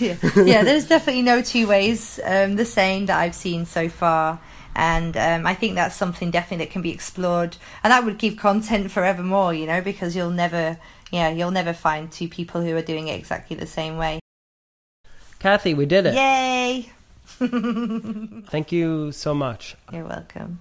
Yeah. 0.00 0.16
Yeah 0.34 0.64
there's 0.64 0.88
definitely 0.88 1.22
no 1.22 1.40
two 1.40 1.68
ways 1.68 2.18
um 2.24 2.56
the 2.56 2.64
same 2.64 3.06
that 3.06 3.16
i've 3.16 3.34
seen 3.34 3.64
so 3.64 3.88
far. 3.88 4.40
And 4.76 5.16
um, 5.16 5.46
I 5.46 5.54
think 5.54 5.76
that's 5.76 5.94
something 5.94 6.32
definitely 6.32 6.66
that 6.66 6.72
can 6.72 6.82
be 6.82 6.90
explored, 6.90 7.56
and 7.84 7.92
that 7.92 8.04
would 8.04 8.18
give 8.18 8.36
content 8.36 8.90
forevermore, 8.90 9.54
you 9.54 9.66
know, 9.66 9.80
because 9.80 10.16
you'll 10.16 10.30
never 10.30 10.78
yeah, 11.10 11.28
you'll 11.30 11.50
never 11.50 11.72
find 11.72 12.10
two 12.10 12.28
people 12.28 12.60
who 12.62 12.76
are 12.76 12.82
doing 12.82 13.08
it 13.08 13.18
exactly 13.18 13.56
the 13.56 13.66
same 13.66 13.96
way. 13.96 14.20
Kathy, 15.38 15.74
we 15.74 15.86
did 15.86 16.06
it. 16.06 16.14
Yay! 16.14 16.90
Thank 18.48 18.72
you 18.72 19.12
so 19.12 19.34
much. 19.34 19.76
You're 19.92 20.06
welcome. 20.06 20.60